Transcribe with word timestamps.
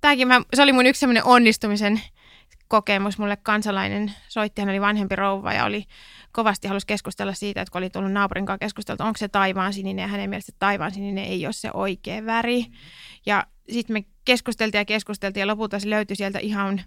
Tämäkin 0.00 0.28
mä, 0.28 0.40
se 0.54 0.62
oli 0.62 0.72
mun 0.72 0.86
yksi 0.86 1.00
semmoinen 1.00 1.24
onnistumisen 1.24 2.00
kokemus. 2.68 3.18
Mulle 3.18 3.36
kansalainen 3.36 4.12
soitti, 4.28 4.62
hän 4.62 4.68
oli 4.68 4.80
vanhempi 4.80 5.16
rouva 5.16 5.52
ja 5.52 5.64
oli 5.64 5.84
kovasti 6.32 6.68
halusi 6.68 6.86
keskustella 6.86 7.34
siitä, 7.34 7.62
että 7.62 7.72
kun 7.72 7.78
oli 7.78 7.90
tullut 7.90 8.12
naapurin 8.12 8.46
kanssa 8.46 8.64
keskusteltu, 8.64 9.02
onko 9.02 9.18
se 9.18 9.28
taivaan 9.28 9.72
sininen 9.72 10.02
ja 10.02 10.08
hänen 10.08 10.30
mielestä 10.30 10.52
taivaan 10.58 10.92
sininen 10.92 11.24
ei 11.24 11.46
ole 11.46 11.52
se 11.52 11.70
oikea 11.74 12.26
väri. 12.26 12.66
Ja 13.26 13.46
sitten 13.70 13.94
me 13.94 14.04
keskusteltiin 14.24 14.80
ja 14.80 14.84
keskusteltiin 14.84 15.40
ja 15.40 15.46
lopulta 15.46 15.78
se 15.78 15.90
löytyi 15.90 16.16
sieltä 16.16 16.38
ihan 16.38 16.82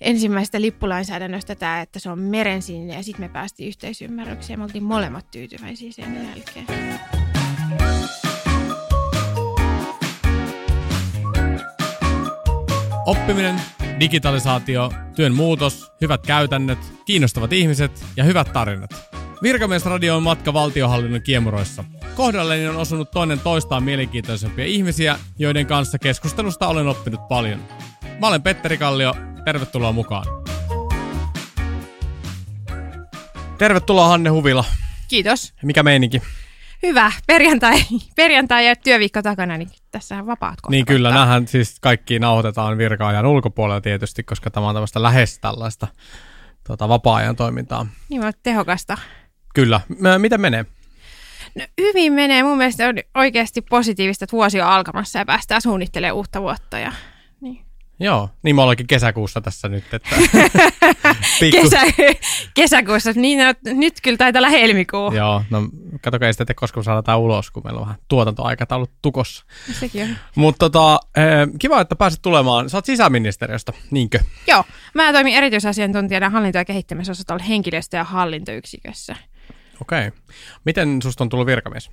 ensimmäisestä 0.00 0.60
lippulainsäädännöstä 0.60 1.54
tämä, 1.54 1.80
että 1.80 1.98
se 1.98 2.10
on 2.10 2.18
merensininen 2.18 2.96
ja 2.96 3.02
sitten 3.02 3.24
me 3.24 3.28
päästiin 3.28 3.68
yhteisymmärrykseen. 3.68 4.58
Me 4.58 4.64
oltiin 4.64 4.84
molemmat 4.84 5.30
tyytyväisiä 5.30 5.92
sen 5.92 6.28
jälkeen. 6.28 6.66
Oppiminen, 13.08 13.60
digitalisaatio, 14.00 14.92
työn 15.16 15.34
muutos, 15.34 15.92
hyvät 16.00 16.26
käytännöt, 16.26 16.78
kiinnostavat 17.04 17.52
ihmiset 17.52 18.04
ja 18.16 18.24
hyvät 18.24 18.52
tarinat. 18.52 18.90
Virkamiesradio 19.42 20.16
on 20.16 20.22
matka 20.22 20.52
valtiohallinnon 20.52 21.22
kiemuroissa. 21.22 21.84
Kohdalleni 22.14 22.68
on 22.68 22.76
osunut 22.76 23.10
toinen 23.10 23.40
toistaan 23.40 23.82
mielenkiintoisempia 23.82 24.64
ihmisiä, 24.64 25.18
joiden 25.38 25.66
kanssa 25.66 25.98
keskustelusta 25.98 26.68
olen 26.68 26.86
oppinut 26.86 27.28
paljon. 27.28 27.64
Mä 28.20 28.26
olen 28.26 28.42
Petteri 28.42 28.78
Kallio, 28.78 29.14
tervetuloa 29.44 29.92
mukaan. 29.92 30.26
Tervetuloa 33.58 34.08
Hanne 34.08 34.30
Huvila. 34.30 34.64
Kiitos. 35.08 35.54
Mikä 35.62 35.82
meininki? 35.82 36.22
Hyvä. 36.82 37.12
Perjantai, 37.26 37.80
perjantai 38.16 38.66
ja 38.66 38.76
työviikko 38.76 39.22
takana, 39.22 39.56
niin 39.56 39.70
tässä 39.90 40.16
on 40.16 40.26
vapaat 40.26 40.60
kohta. 40.60 40.70
Niin 40.70 40.86
kyllä, 40.86 41.10
nähän 41.10 41.48
siis 41.48 41.80
kaikki 41.80 42.18
nauhoitetaan 42.18 42.78
virka-ajan 42.78 43.26
ulkopuolella 43.26 43.80
tietysti, 43.80 44.22
koska 44.22 44.50
tämä 44.50 44.68
on 44.68 44.74
tämmöistä 44.74 45.02
lähes 45.02 45.38
tällaista 45.38 45.86
tota, 46.66 46.88
vapaa-ajan 46.88 47.36
toimintaa. 47.36 47.86
Niin, 48.08 48.24
on 48.24 48.32
tehokasta. 48.42 48.98
Kyllä. 49.54 49.80
Miten 50.18 50.40
menee? 50.40 50.66
No, 51.54 51.64
hyvin 51.80 52.12
menee. 52.12 52.42
Mun 52.42 52.58
mielestä 52.58 52.88
on 52.88 52.94
oikeasti 53.14 53.62
positiivista, 53.62 54.24
että 54.24 54.36
vuosi 54.36 54.60
on 54.60 54.68
alkamassa 54.68 55.18
ja 55.18 55.24
päästään 55.24 55.62
suunnittelemaan 55.62 56.16
uutta 56.16 56.40
vuotta. 56.40 56.78
Ja. 56.78 56.92
Joo, 58.00 58.30
niin 58.42 58.56
me 58.56 58.62
ollaankin 58.62 58.86
kesäkuussa 58.86 59.40
tässä 59.40 59.68
nyt. 59.68 59.94
Että 59.94 60.08
Kesä, 61.52 61.80
kesäkuussa, 62.54 63.12
niin 63.14 63.38
no, 63.38 63.74
nyt 63.74 63.94
kyllä 64.02 64.16
taitaa 64.16 64.40
olla 64.40 64.48
helmikuu. 64.48 65.12
Joo, 65.12 65.42
no 65.50 65.68
katsokaa 66.02 66.32
sitä 66.32 66.44
te 66.44 66.54
koskaan 66.54 66.84
saadaan 66.84 67.20
ulos, 67.20 67.50
kun 67.50 67.62
meillä 67.64 67.80
on 67.80 67.86
vähän 67.86 68.00
tuotantoaikataulut 68.08 68.90
tukossa. 69.02 69.44
Sekin 69.72 70.02
on. 70.02 70.16
Mutta 70.34 70.70
tota, 70.70 71.00
kiva, 71.58 71.80
että 71.80 71.96
pääsit 71.96 72.22
tulemaan. 72.22 72.70
Sä 72.70 72.76
oot 72.76 72.84
sisäministeriöstä, 72.84 73.72
niinkö? 73.90 74.18
Joo, 74.46 74.64
mä 74.94 75.12
toimin 75.12 75.34
erityisasiantuntijana 75.34 76.30
hallinto- 76.30 76.58
ja 76.58 76.64
kehittämisosastolla 76.64 77.44
henkilöstö- 77.44 77.96
ja 77.96 78.04
hallintoyksikössä. 78.04 79.16
Okei. 79.80 80.08
Okay. 80.08 80.20
Miten 80.64 81.02
susta 81.02 81.24
on 81.24 81.28
tullut 81.28 81.46
virkamies? 81.46 81.90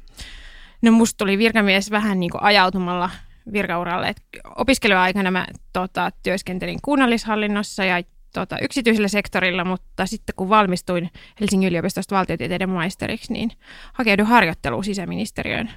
No 0.82 0.92
musta 0.92 1.18
tuli 1.18 1.38
virkamies 1.38 1.92
vähän 1.92 2.20
niin 2.20 2.32
kuin 2.32 2.44
ajautumalla 2.44 3.10
virkauralle. 3.54 4.08
Et 4.08 4.22
opiskeluaikana 4.56 5.32
mä 5.32 5.48
tota, 5.74 6.12
työskentelin 6.24 6.80
kunnallishallinnossa 6.82 7.86
ja 7.86 8.04
tota, 8.34 8.60
yksityisellä 8.60 9.08
sektorilla, 9.08 9.66
mutta 9.66 10.06
sitten 10.06 10.36
kun 10.36 10.50
valmistuin 10.50 11.10
Helsingin 11.42 11.70
yliopistosta 11.70 12.16
valtiotieteiden 12.16 12.70
maisteriksi, 12.70 13.34
niin 13.34 13.52
hakeuduin 13.94 14.28
harjoitteluun 14.28 14.84
sisäministeriöön 14.84 15.72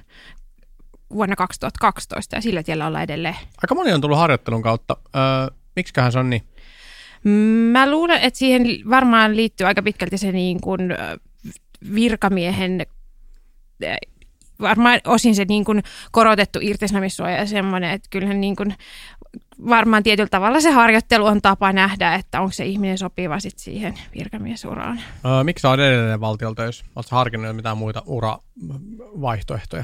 vuonna 1.13 1.35
2012 1.35 2.35
ja 2.35 2.41
sillä 2.41 2.63
tiellä 2.63 2.87
ollaan 2.87 3.03
edelleen. 3.03 3.35
Aika 3.63 3.75
moni 3.75 3.93
on 3.93 4.01
tullut 4.01 4.17
harjoittelun 4.17 4.61
kautta. 4.61 4.97
Öö, 5.15 5.21
miksiköhän 5.75 6.11
se 6.11 6.19
on 6.19 6.29
niin? 6.29 6.41
Mä 7.71 7.91
luulen, 7.91 8.21
että 8.21 8.39
siihen 8.39 8.65
varmaan 8.89 9.35
liittyy 9.35 9.67
aika 9.67 9.83
pitkälti 9.83 10.17
se 10.17 10.31
niin 10.31 10.61
kuin 10.61 10.81
virkamiehen 11.95 12.85
varmaan 14.61 14.99
osin 15.07 15.35
se 15.35 15.45
niin 15.45 15.65
kuin 15.65 15.83
korotettu 16.11 16.59
irtisanomissuoja 16.61 17.35
ja 17.35 17.45
semmoinen, 17.45 17.91
että 17.91 18.07
kyllähän 18.09 18.41
niin 18.41 18.55
kuin 18.55 18.75
varmaan 19.69 20.03
tietyllä 20.03 20.29
tavalla 20.29 20.61
se 20.61 20.71
harjoittelu 20.71 21.25
on 21.25 21.41
tapa 21.41 21.73
nähdä, 21.73 22.15
että 22.15 22.41
onko 22.41 22.51
se 22.51 22.65
ihminen 22.65 22.97
sopiva 22.97 23.39
sit 23.39 23.59
siihen 23.59 23.93
virkamiesuraan. 24.17 24.99
Öö, 25.25 25.43
miksi 25.43 25.67
oot 25.67 25.79
edelleen 25.79 26.21
valtiolta 26.21 26.61
töissä? 26.61 26.85
Oletko 26.95 27.15
harkinnut 27.15 27.55
mitään 27.55 27.77
muita 27.77 28.03
uravaihtoehtoja? 28.05 29.83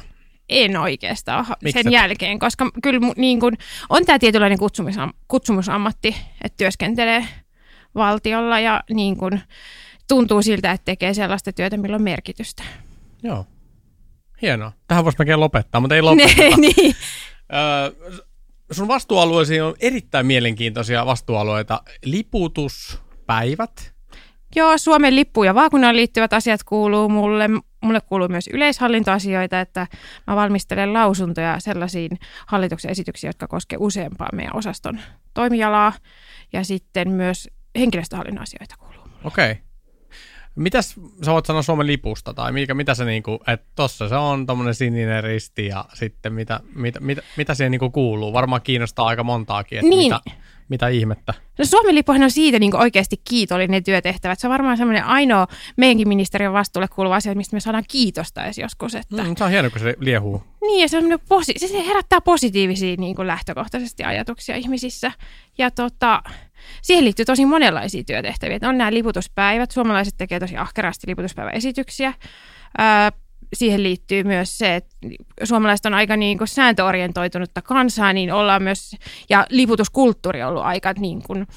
En 0.50 0.78
oikeastaan 0.78 1.46
Miksi 1.63 1.84
sen 1.84 1.88
et? 1.88 1.94
jälkeen, 1.94 2.40
koska 2.40 2.72
kyllä 2.84 3.00
niin 3.18 3.40
kun, 3.40 3.53
on 3.90 4.06
tämä 4.06 4.19
tietynlainen 4.19 4.59
kutsumusam, 4.59 5.13
kutsumusammatti, 5.28 6.16
että 6.44 6.57
työskentelee 6.57 7.25
valtiolla 7.96 8.59
ja 8.59 8.84
niin 8.90 9.18
kun, 9.18 9.40
tuntuu 10.07 10.42
siltä, 10.42 10.72
että 10.72 10.86
tekee 10.86 11.13
sellaista 11.13 11.53
työtä, 11.53 11.78
millä 11.78 11.96
on 11.96 12.02
merkitystä. 12.02 12.63
Joo. 13.24 13.46
Hienoa. 14.41 14.72
Tähän 14.88 15.03
voisi 15.03 15.18
melkein 15.19 15.40
lopettaa, 15.40 15.81
mutta 15.81 15.96
ei 15.96 16.01
lopeteta. 16.01 16.57
niin. 16.62 16.96
Öö, 17.53 18.12
sun 18.72 18.88
vastuualueisiin 18.88 19.63
on 19.63 19.75
erittäin 19.79 20.25
mielenkiintoisia 20.25 21.06
vastuualueita. 21.06 21.81
Liputuspäivät. 22.06 23.95
Joo, 24.56 24.78
Suomen 24.78 25.16
lippu- 25.16 25.44
ja 25.44 25.56
vaakunnan 25.56 25.95
liittyvät 25.95 26.34
asiat 26.34 26.63
kuuluu 26.63 27.09
mulle. 27.09 27.50
Mulle 27.81 28.01
kuuluu 28.01 28.28
myös 28.28 28.50
yleishallintoasioita, 28.53 29.62
että 29.62 29.88
mä 30.28 30.35
valmistelen 30.35 30.94
lausuntoja 30.94 31.59
sellaisiin 31.59 32.19
hallituksen 32.47 32.91
esityksiin, 32.91 33.29
jotka 33.29 33.47
koskevat 33.47 33.81
useampaa 33.81 34.29
meidän 34.34 34.56
osaston 34.56 35.00
toimialaa. 35.34 35.94
Ja 36.53 36.63
sitten 36.63 37.09
myös 37.09 37.50
henkilöstöhallinnon 37.78 38.44
asioita 38.44 38.75
kuuluu. 38.79 39.03
Okei. 39.24 39.51
Okay. 39.51 39.64
Mitäs 40.55 40.95
sä 41.25 41.31
voit 41.31 41.45
sanoa 41.45 41.61
Suomen 41.61 41.88
lipusta, 41.88 42.33
tai 42.33 42.51
mikä, 42.51 42.73
mitä 42.73 42.95
se 42.95 43.05
niinku, 43.05 43.39
että 43.47 43.67
tossa 43.75 44.09
se 44.09 44.16
on 44.16 44.45
tommonen 44.45 44.75
sininen 44.75 45.23
risti, 45.23 45.67
ja 45.67 45.85
sitten 45.93 46.33
mitä, 46.33 46.59
mitä, 46.75 46.99
mitä, 46.99 47.21
mitä 47.38 47.53
siihen 47.53 47.71
niinku 47.71 47.89
kuuluu? 47.89 48.33
Varmaan 48.33 48.61
kiinnostaa 48.61 49.07
aika 49.07 49.23
montaakin, 49.23 49.77
että 49.77 49.89
niin. 49.89 50.13
mitä, 50.13 50.19
mitä 50.69 50.87
ihmettä? 50.87 51.33
No 51.57 51.65
Suomen 51.65 51.95
lippuhan 51.95 52.23
on 52.23 52.31
siitä 52.31 52.59
niin 52.59 52.75
oikeasti 52.75 53.21
kiitollinen 53.23 53.83
työtehtävät. 53.83 54.39
Se 54.39 54.47
on 54.47 54.51
varmaan 54.51 54.77
semmoinen 54.77 55.05
ainoa 55.05 55.47
meidänkin 55.77 56.07
ministeriön 56.07 56.53
vastuulle 56.53 56.87
kuuluva 56.87 57.15
asia, 57.15 57.35
mistä 57.35 57.55
me 57.55 57.59
saadaan 57.59 57.83
kiitosta 57.87 58.43
edes 58.43 58.57
joskus. 58.57 58.95
Että... 58.95 59.23
Mm, 59.23 59.35
se 59.35 59.43
on 59.43 59.49
hienoa, 59.49 59.69
kun 59.69 59.79
se 59.79 59.95
liehuu. 59.99 60.43
Niin, 60.61 60.81
ja 60.81 60.89
se, 60.89 60.97
on 60.97 61.19
posi- 61.29 61.59
se 61.59 61.85
herättää 61.87 62.21
positiivisia 62.21 62.95
niin 62.95 63.15
kuin 63.15 63.27
lähtökohtaisesti 63.27 64.03
ajatuksia 64.03 64.55
ihmisissä. 64.55 65.11
Ja 65.57 65.71
tota, 65.71 66.23
siihen 66.81 67.05
liittyy 67.05 67.25
tosi 67.25 67.45
monenlaisia 67.45 68.03
työtehtäviä. 68.03 68.59
On 68.61 68.77
nämä 68.77 68.93
liputuspäivät. 68.93 69.71
Suomalaiset 69.71 70.13
tekevät 70.17 70.41
tosi 70.41 70.57
ahkerasti 70.57 71.07
liputuspäiväesityksiä. 71.07 72.13
Öö, 72.79 72.85
siihen 73.53 73.83
liittyy 73.83 74.23
myös 74.23 74.57
se, 74.57 74.75
että 74.75 74.95
suomalaiset 75.44 75.85
on 75.85 75.94
aika 75.94 76.17
niin 76.17 76.38
kuin 76.38 76.47
sääntöorientoitunutta 76.47 77.61
kansaa, 77.61 78.13
niin 78.13 78.33
ollaan 78.33 78.63
myös, 78.63 78.95
ja 79.29 79.45
liputuskulttuuri 79.50 80.44
on 80.44 80.50
ollut 80.50 80.63
aika 80.63 80.94
niin 80.97 81.23
kuin, 81.23 81.47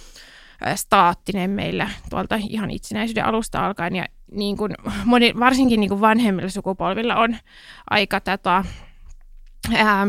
staattinen 0.75 1.51
meillä 1.51 1.91
tuolta 2.11 2.39
ihan 2.49 2.71
itsenäisyyden 2.71 3.25
alusta 3.25 3.67
alkaen, 3.67 3.97
ja 3.97 4.05
niin 4.33 4.57
kuin 4.57 4.75
moni, 5.05 5.33
varsinkin 5.39 5.81
niin 5.81 5.89
kuin 5.89 6.01
vanhemmilla 6.01 6.51
sukupolvilla 6.51 7.17
on 7.17 7.37
aika 7.91 8.21
tätä, 8.21 8.65
ää, 9.75 10.07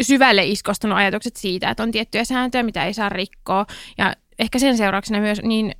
syvälle 0.00 0.44
iskostunut 0.44 0.98
ajatukset 0.98 1.36
siitä, 1.36 1.70
että 1.70 1.82
on 1.82 1.92
tiettyjä 1.92 2.24
sääntöjä, 2.24 2.62
mitä 2.62 2.84
ei 2.84 2.94
saa 2.94 3.08
rikkoa, 3.08 3.66
ja 3.98 4.14
ehkä 4.38 4.58
sen 4.58 4.76
seurauksena 4.76 5.20
myös 5.20 5.42
niin 5.42 5.72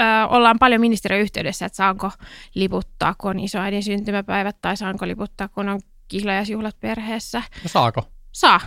ö, 0.00 0.04
ollaan 0.28 0.58
paljon 0.58 0.80
ministeriöyhteydessä, 0.80 1.66
että 1.66 1.76
saanko 1.76 2.10
liputtaa, 2.54 3.14
kun 3.18 3.30
on 3.30 3.40
isoäidin 3.40 3.82
syntymäpäivät, 3.82 4.56
tai 4.60 4.76
saanko 4.76 5.06
liputtaa, 5.06 5.48
kun 5.48 5.68
on 5.68 5.80
kihlajasjuhlat 6.08 6.80
perheessä. 6.80 7.42
No 7.62 7.68
saako? 7.68 8.08
Saa. 8.32 8.60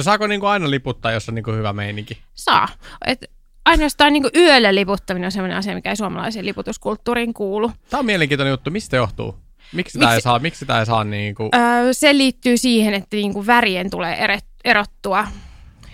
Saako 0.00 0.26
niinku 0.26 0.46
aina 0.46 0.70
liputtaa, 0.70 1.12
jos 1.12 1.28
on 1.28 1.34
niinku 1.34 1.52
hyvä 1.52 1.72
meininki? 1.72 2.18
Saa. 2.34 2.68
Et 3.06 3.30
ainoastaan 3.64 4.12
niinku 4.12 4.30
yöllä 4.36 4.74
liputtaminen 4.74 5.26
on 5.26 5.32
sellainen 5.32 5.58
asia, 5.58 5.74
mikä 5.74 5.90
ei 5.90 5.96
suomalaiseen 5.96 6.46
liputuskulttuuriin 6.46 7.34
kuulu. 7.34 7.72
Tämä 7.90 7.98
on 7.98 8.06
mielenkiintoinen 8.06 8.50
juttu. 8.50 8.70
Mistä 8.70 8.96
johtuu? 8.96 9.36
Miksi 9.72 9.92
sitä 9.92 10.04
miksi, 10.04 10.14
ei 10.14 10.20
saa, 10.20 10.38
miksi 10.38 10.58
sitä 10.58 10.78
ei 10.80 10.86
saa 10.86 11.04
niinku... 11.04 11.50
Öö, 11.54 11.92
se 11.92 12.18
liittyy 12.18 12.56
siihen, 12.56 12.94
että 12.94 13.16
niinku 13.16 13.46
värien 13.46 13.90
tulee 13.90 14.38
erottua 14.64 15.26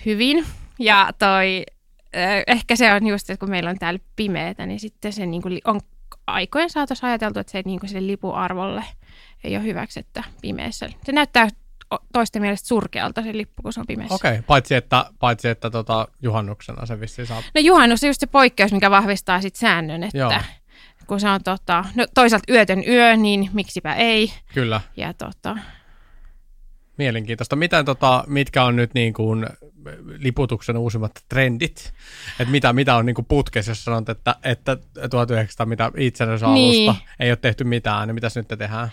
hyvin. 0.07 0.47
Ja 0.79 1.11
toi 1.19 1.65
ehkä 2.47 2.77
se 2.77 2.93
on 2.93 3.07
just, 3.07 3.31
että 3.31 3.41
kun 3.41 3.51
meillä 3.51 3.71
on 3.71 3.79
täällä 3.79 4.01
pimeätä, 4.17 4.67
niin 4.67 4.81
sitten 4.81 5.13
se 5.13 5.27
niin 5.27 5.43
kuin 5.43 5.61
on 5.65 5.81
aikojen 6.27 6.71
saatossa 6.71 7.07
ajateltu, 7.07 7.39
että 7.41 7.53
se 7.53 7.63
niin 7.65 7.81
kuin 7.81 7.91
sille 7.91 8.07
lipuarvolle 8.07 8.85
ei 9.45 9.57
ole 9.57 9.65
hyväksi, 9.65 10.01
että 10.01 10.25
pimeässä. 10.43 10.89
Se 11.05 11.13
näyttää 11.13 11.49
toisten 12.13 12.43
mielestä 12.43 12.69
surkealta 12.69 13.23
se 13.23 13.33
lippu, 13.33 13.63
kun 13.63 13.73
se 13.73 13.81
on 13.81 13.87
pimeässä. 13.87 14.15
Okei, 14.15 14.33
okay. 14.33 14.43
paitsi 14.43 14.75
että, 14.75 15.11
paitsi 15.19 15.49
että 15.49 15.71
tota, 15.71 16.09
juhannuksena 16.23 16.87
se 16.87 17.01
vissiin 17.01 17.27
saa. 17.27 17.43
No 17.55 17.61
juhannus 17.61 18.05
on 18.05 18.09
just 18.09 18.21
se 18.21 18.27
poikkeus, 18.27 18.73
mikä 18.73 18.91
vahvistaa 18.91 19.41
sitten 19.41 19.61
säännön, 19.61 20.03
että 20.03 20.19
Joo. 20.19 20.33
kun 21.07 21.21
se 21.21 21.29
on 21.29 21.43
tota, 21.45 21.85
no, 21.95 22.07
toisaalta 22.15 22.53
yötön 22.53 22.83
yö, 22.89 23.17
niin 23.17 23.51
miksipä 23.53 23.95
ei. 23.95 24.33
Kyllä. 24.55 24.81
Ja 24.97 25.15
tota, 25.15 25.57
Mielenkiintoista. 26.97 27.57
Miten, 27.57 27.85
tota, 27.85 28.25
mitkä 28.27 28.65
on 28.65 28.77
nyt 28.77 28.95
niin 28.95 29.13
kuin 29.13 29.47
liputuksen 30.19 30.77
uusimmat 30.77 31.13
trendit? 31.29 31.93
Et 32.41 32.49
mitä, 32.49 32.73
mitä 32.73 32.97
on 32.97 33.07
niin 33.07 33.15
kuin 33.15 33.27
putkessa, 33.27 33.71
jos 33.71 33.85
sanot, 33.85 34.09
että, 34.09 34.37
että 34.45 34.77
1900 35.11 35.67
mitä 35.67 35.91
itsenäisyysalusta 35.97 36.93
niin. 36.93 36.95
ei 37.21 37.31
ole 37.31 37.37
tehty 37.37 37.65
mitään, 37.65 38.09
niin 38.09 38.15
mitäs 38.15 38.37
nyt 38.37 38.49
te 38.49 38.57
tehdään? 38.57 38.89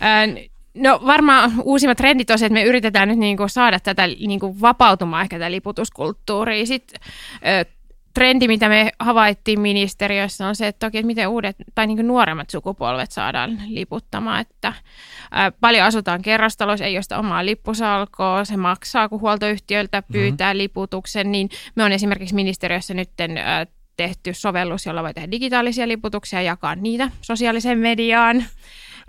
Ään, 0.00 0.38
No 0.74 1.00
varmaan 1.06 1.52
uusimmat 1.62 1.98
trendit 1.98 2.30
on 2.30 2.38
se, 2.38 2.46
että 2.46 2.54
me 2.54 2.62
yritetään 2.62 3.08
nyt 3.08 3.18
niinku 3.18 3.48
saada 3.48 3.80
tätä 3.80 4.06
niinku 4.06 4.60
vapautumaan 4.60 5.22
ehkä 5.22 5.38
tätä 5.38 5.50
liputuskulttuuria. 5.50 6.66
Sitten 6.66 7.00
trendi, 8.18 8.48
mitä 8.48 8.68
me 8.68 8.90
havaittiin 8.98 9.60
ministeriössä, 9.60 10.46
on 10.46 10.56
se, 10.56 10.66
että 10.66 10.86
toki, 10.86 10.98
että 10.98 11.06
miten 11.06 11.28
uudet 11.28 11.56
tai 11.74 11.86
niin 11.86 12.06
nuoremmat 12.06 12.50
sukupolvet 12.50 13.12
saadaan 13.12 13.62
liputtamaan. 13.68 14.40
Että, 14.40 14.72
ää, 15.30 15.52
paljon 15.52 15.86
asutaan 15.86 16.22
kerrostaloissa, 16.22 16.84
ei 16.84 16.96
ole 16.96 17.02
sitä 17.02 17.18
omaa 17.18 17.46
lippusalkoa, 17.46 18.44
se 18.44 18.56
maksaa, 18.56 19.08
kun 19.08 19.20
huoltoyhtiöltä 19.20 20.00
mhm. 20.00 20.12
pyytää 20.12 20.52
mm-hmm. 20.52 20.58
liputuksen, 20.58 21.32
niin 21.32 21.48
me 21.74 21.84
on 21.84 21.92
esimerkiksi 21.92 22.34
ministeriössä 22.34 22.94
nyt 22.94 23.10
tehty 23.96 24.34
sovellus, 24.34 24.86
jolla 24.86 25.02
voi 25.02 25.14
tehdä 25.14 25.30
digitaalisia 25.30 25.88
liputuksia 25.88 26.42
ja 26.42 26.46
jakaa 26.46 26.74
niitä 26.74 27.10
sosiaaliseen 27.20 27.78
mediaan. 27.78 28.44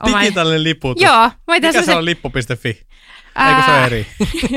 Digitaalinen 0.06 0.64
liputus? 0.64 1.04
Joo. 1.04 1.32
Mikä 1.48 1.72
se, 1.72 1.82
se 1.84 1.96
on 1.96 2.06
lippu.fi? 2.06 2.90
Eikö 3.48 3.62
se 3.66 3.72
ole 3.72 3.86
eri? 3.86 4.08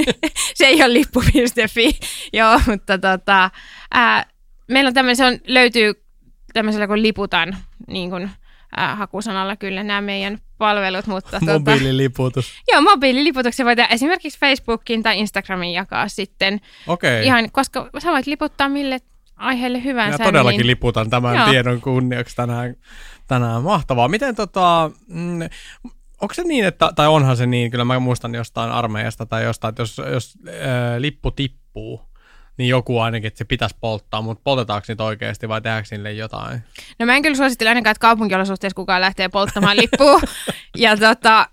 se 0.54 0.66
ei 0.66 0.82
ole 0.82 0.92
lippu.fi, 0.92 1.98
joo, 2.38 2.60
mutta 2.66 2.98
tota, 2.98 3.50
ää, 3.94 4.31
meillä 4.72 4.88
on 4.88 4.94
tämmöinen, 4.94 5.16
se 5.16 5.24
on, 5.24 5.38
löytyy 5.46 6.04
tämmöisellä 6.52 6.86
kun 6.86 7.02
liputan 7.02 7.56
niin 7.86 8.10
kuin, 8.10 8.30
äh, 8.78 8.98
hakusanalla 8.98 9.56
kyllä 9.56 9.82
nämä 9.82 10.00
meidän 10.00 10.38
palvelut. 10.58 11.06
Mutta 11.06 11.40
tuota- 11.40 11.52
mobiililiputus. 11.52 12.46
Tota, 12.46 12.72
joo, 12.72 12.82
mobiililiputuksen 12.82 13.66
voi 13.66 13.76
tehdä 13.76 13.94
esimerkiksi 13.94 14.38
Facebookiin 14.38 15.02
tai 15.02 15.18
Instagramiin 15.18 15.72
jakaa 15.72 16.08
sitten. 16.08 16.60
Okei. 16.86 17.10
Okay. 17.10 17.26
Ihan, 17.26 17.50
koska 17.50 17.90
sä 17.98 18.10
voit 18.10 18.26
liputtaa 18.26 18.68
mille 18.68 19.00
aiheelle 19.36 19.84
hyvänsä. 19.84 20.18
Minä 20.18 20.24
todellakin 20.24 20.58
niin... 20.58 20.66
liputan 20.66 21.10
tämän 21.10 21.36
joo. 21.36 21.48
tiedon 21.50 21.80
kunniaksi 21.80 22.36
tänään. 22.36 22.74
tänään. 23.26 23.62
Mahtavaa. 23.62 24.08
Miten 24.08 24.34
tota, 24.34 24.90
mm, 25.06 25.40
onko 26.20 26.34
se 26.34 26.42
niin, 26.42 26.64
että, 26.64 26.92
tai 26.96 27.08
onhan 27.08 27.36
se 27.36 27.46
niin, 27.46 27.70
kyllä 27.70 27.84
mä 27.84 27.98
muistan 27.98 28.34
jostain 28.34 28.70
armeijasta 28.70 29.26
tai 29.26 29.44
jostain, 29.44 29.72
että 29.72 29.82
jos, 29.82 29.98
jos 30.12 30.38
äh, 30.48 30.54
lippu 30.98 31.30
tippuu, 31.30 32.00
niin 32.56 32.68
joku 32.68 32.98
ainakin, 32.98 33.28
että 33.28 33.38
se 33.38 33.44
pitäisi 33.44 33.76
polttaa, 33.80 34.22
mutta 34.22 34.40
poltetaanko 34.44 34.84
niitä 34.88 35.04
oikeasti 35.04 35.48
vai 35.48 35.60
tehdäänkö 35.60 35.88
niille 35.90 36.12
jotain? 36.12 36.60
No 36.98 37.06
mä 37.06 37.16
en 37.16 37.22
kyllä 37.22 37.36
suosittele 37.36 37.68
ainakaan, 37.68 37.92
että 37.92 38.00
kaupunkiolosuhteessa 38.00 38.76
kukaan 38.76 39.00
lähtee 39.00 39.28
polttamaan 39.28 39.76
lippua. 39.76 40.20
ja 40.76 40.96
tota, 40.96 41.46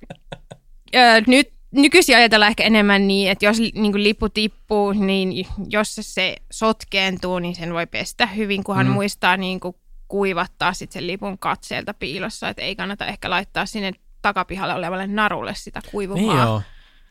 ö, 0.96 1.22
nyt 1.28 1.54
nykyisin 1.72 2.16
ajatellaan 2.16 2.50
ehkä 2.50 2.63
enemmän 2.63 3.07
niin, 3.07 3.31
että 3.31 3.46
jos 3.46 3.60
niin 3.60 3.92
kuin 3.92 4.04
lippu 4.04 4.30
tippuu, 4.30 4.92
niin 4.92 5.48
jos 5.69 5.96
se 6.01 6.36
sotkeentuu, 6.51 7.40
niin 7.40 7.56
sen 7.56 7.74
voi 7.74 7.88
pestä 7.88 8.25
hyvin, 8.25 8.63
kunhan 8.63 8.88
mm. 8.88 8.94
muistaa 8.94 9.38
niin 9.38 9.60
kuin 9.60 9.75
kuivattaa 10.07 10.74
sit 10.74 10.92
sen 10.92 11.07
lipun 11.07 11.38
katseelta 11.38 11.94
piilossa, 11.94 12.50
että 12.50 12.62
ei 12.62 12.75
kannata 12.75 13.06
ehkä 13.06 13.30
laittaa 13.30 13.66
sinne 13.66 13.92
takapihalle 14.22 14.74
olevalle 14.74 15.07
narulle 15.07 15.54
sitä 15.56 15.81
kuivumaa. 15.92 16.36
Niin 16.36 16.38
joo. 16.38 16.62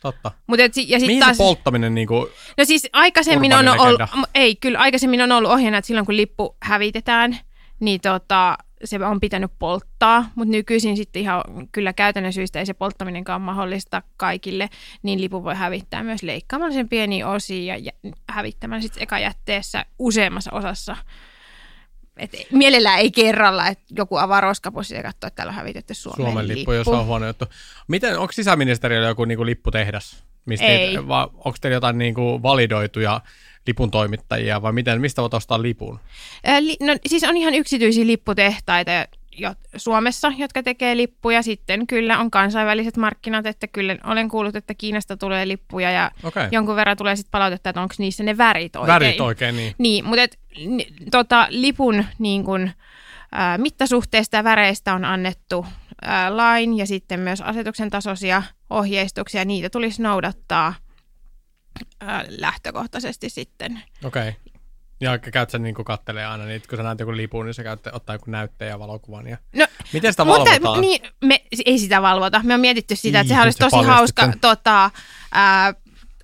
Totta. 0.02 0.30
Mut 0.46 0.60
et, 0.60 0.72
ja 0.76 0.98
sit 0.98 1.06
Mihin 1.06 1.20
taas, 1.20 1.36
polttaminen 1.36 1.94
niinku 1.94 2.28
No 2.56 2.64
siis 2.64 2.88
aikaisemmin 2.92 3.54
on 3.54 3.68
ollut, 3.68 4.00
ei 4.34 4.56
kyllä 4.56 4.78
aikaisemmin 4.78 5.22
on 5.22 5.32
ollut 5.32 5.50
ohjeena, 5.50 5.78
että 5.78 5.86
silloin 5.86 6.06
kun 6.06 6.16
lippu 6.16 6.56
hävitetään, 6.62 7.38
niin 7.80 8.00
tota, 8.00 8.58
se 8.84 9.06
on 9.06 9.20
pitänyt 9.20 9.50
polttaa, 9.58 10.30
mutta 10.34 10.52
nykyisin 10.52 10.96
sitten 10.96 11.22
ihan 11.22 11.42
kyllä 11.72 11.92
käytännön 11.92 12.32
syistä 12.32 12.58
ei 12.58 12.66
se 12.66 12.74
polttaminenkaan 12.74 13.40
mahdollista 13.40 14.02
kaikille, 14.16 14.68
niin 15.02 15.20
lipu 15.20 15.44
voi 15.44 15.54
hävittää 15.54 16.02
myös 16.02 16.22
leikkaamalla 16.22 16.74
sen 16.74 16.88
pieniä 16.88 17.28
osia 17.28 17.76
ja 17.76 17.92
hävittämällä 18.28 18.82
sitten 18.82 19.02
eka 19.02 19.18
jätteessä 19.18 19.84
useammassa 19.98 20.52
osassa 20.52 20.96
et 22.18 22.32
mielellään 22.52 22.98
ei 22.98 23.10
kerralla, 23.10 23.66
että 23.66 23.84
joku 23.96 24.16
avaa 24.16 24.40
roskapussi 24.40 24.94
ja 24.94 25.02
katsoo, 25.02 25.26
että 25.26 25.36
täällä 25.36 25.50
on 25.50 25.56
hävitetty 25.56 25.94
Suomen, 25.94 26.26
Suomen 26.26 26.48
lippu. 26.48 26.58
lippu. 26.58 26.72
jos 26.72 26.88
on 26.88 27.06
huono 27.06 27.26
juttu. 27.26 27.44
Miten, 27.88 28.18
onko 28.18 28.32
sisäministeriöllä 28.32 29.08
joku 29.08 29.24
niinku 29.24 29.46
lipputehdas? 29.46 30.24
Mistä 30.44 30.66
ei. 30.66 30.94
Te, 30.94 31.08
vai 31.08 31.26
onko 31.34 31.56
teillä 31.60 31.76
jotain 31.76 31.98
niinku 31.98 32.42
validoituja 32.42 33.20
lipun 33.66 33.90
toimittajia 33.90 34.62
vai 34.62 34.72
miten, 34.72 35.00
mistä 35.00 35.22
voit 35.22 35.34
ostaa 35.34 35.62
lipun? 35.62 36.00
Äh, 36.48 36.58
li, 36.60 36.76
no, 36.80 36.96
siis 37.06 37.24
on 37.24 37.36
ihan 37.36 37.54
yksityisiä 37.54 38.06
lipputehtaita, 38.06 38.90
jo, 39.38 39.54
Suomessa, 39.76 40.32
jotka 40.36 40.62
tekee 40.62 40.96
lippuja. 40.96 41.42
Sitten 41.42 41.86
kyllä 41.86 42.18
on 42.18 42.30
kansainväliset 42.30 42.96
markkinat, 42.96 43.46
että 43.46 43.66
kyllä 43.66 43.96
olen 44.04 44.28
kuullut, 44.28 44.56
että 44.56 44.74
Kiinasta 44.74 45.16
tulee 45.16 45.48
lippuja 45.48 45.90
ja 45.90 46.10
okay. 46.22 46.48
jonkun 46.52 46.76
verran 46.76 46.96
tulee 46.96 47.16
sitten 47.16 47.30
palautetta, 47.30 47.70
että 47.70 47.80
onko 47.80 47.94
niissä 47.98 48.22
ne 48.22 48.38
värit 48.38 48.76
oikein. 48.76 48.94
Värit 48.94 49.20
oikein, 49.20 49.56
niin. 49.56 49.74
Niin, 49.78 50.04
mutta 50.04 50.22
et, 50.22 50.38
n, 50.66 50.80
tota, 51.10 51.46
lipun 51.50 52.04
niin 52.18 52.44
kun, 52.44 52.70
ä, 53.34 53.58
mittasuhteista 53.58 54.36
ja 54.36 54.44
väreistä 54.44 54.94
on 54.94 55.04
annettu 55.04 55.66
ä, 56.06 56.36
lain 56.36 56.78
ja 56.78 56.86
sitten 56.86 57.20
myös 57.20 57.40
asetuksen 57.40 57.90
tasoisia 57.90 58.42
ohjeistuksia. 58.70 59.44
Niitä 59.44 59.70
tulisi 59.70 60.02
noudattaa 60.02 60.74
ä, 62.02 62.24
lähtökohtaisesti 62.28 63.30
sitten. 63.30 63.82
Okay. 64.04 64.32
Ja 65.00 65.18
käyt 65.18 65.50
sä 65.50 65.58
niin 65.58 65.74
kattelee 65.74 66.26
aina 66.26 66.44
niitä, 66.44 66.68
kun 66.68 66.76
sä 66.76 66.82
näet 66.82 67.00
joku 67.00 67.16
lipun, 67.16 67.46
niin 67.46 67.54
sä 67.54 67.62
käyt 67.62 67.86
ottaa 67.92 68.14
joku 68.14 68.30
näytteen 68.30 68.68
ja 68.68 68.78
valokuvan. 68.78 69.26
Ja... 69.26 69.38
No, 69.56 69.66
Miten 69.92 70.12
sitä 70.12 70.24
mutta, 70.24 70.50
valvotaan? 70.50 70.80
Niin, 70.80 71.00
me, 71.24 71.42
ei 71.66 71.78
sitä 71.78 72.02
valvota. 72.02 72.40
Me 72.44 72.54
on 72.54 72.60
mietitty 72.60 72.96
sitä, 72.96 73.20
että 73.20 73.28
sehän 73.28 73.44
olisi 73.44 73.58
tosi 73.58 73.76
hauska 73.76 74.32
tota, 74.40 74.90
ää, 75.32 75.74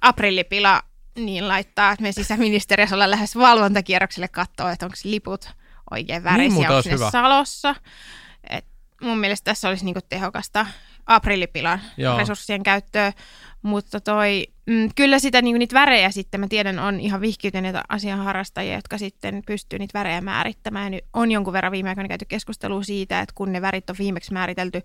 aprillipila 0.01 0.83
niin 1.19 1.49
laittaa, 1.49 1.93
että 1.93 2.03
me 2.03 2.13
sisäministeriössä 2.13 2.97
ollaan 2.97 3.11
lähes 3.11 3.37
valvontakierrokselle 3.37 4.29
katsoa, 4.29 4.73
että 4.73 4.87
onko 4.87 4.97
liput 5.05 5.51
oikein 5.91 6.25
värisiä, 6.25 6.59
niin, 6.59 6.71
onko 6.71 6.83
ne 6.89 6.93
hyvä. 6.93 7.11
salossa. 7.11 7.75
Et 8.51 8.65
mun 9.01 9.19
mielestä 9.19 9.45
tässä 9.45 9.69
olisi 9.69 9.85
niinku 9.85 10.01
tehokasta 10.09 10.67
aprillipilan 11.07 11.81
Joo. 11.97 12.19
resurssien 12.19 12.63
käyttöä, 12.63 13.13
mutta 13.63 14.01
toi, 14.01 14.47
mm, 14.67 14.89
kyllä 14.97 15.19
sitä 15.19 15.43
niin 15.43 15.59
niitä 15.59 15.75
värejä 15.75 16.11
sitten, 16.11 16.41
mä 16.41 16.49
tiedän, 16.49 16.79
on 16.79 17.01
ihan 17.01 17.21
vihkiytyneitä 17.21 17.83
asianharrastajia, 17.89 18.75
jotka 18.75 18.99
sitten 18.99 19.43
pystyy 19.47 19.79
niitä 19.79 19.99
värejä 19.99 20.21
määrittämään. 20.21 20.93
On 21.13 21.33
jonkun 21.33 21.53
verran 21.53 21.73
viime 21.73 21.89
aikoina 21.89 22.09
käyty 22.09 22.25
keskustelua 22.25 22.83
siitä, 22.83 23.21
että 23.21 23.33
kun 23.35 23.53
ne 23.53 23.63
värit 23.63 23.91
on 23.91 23.97
viimeksi 23.99 24.33
määritelty, 24.33 24.83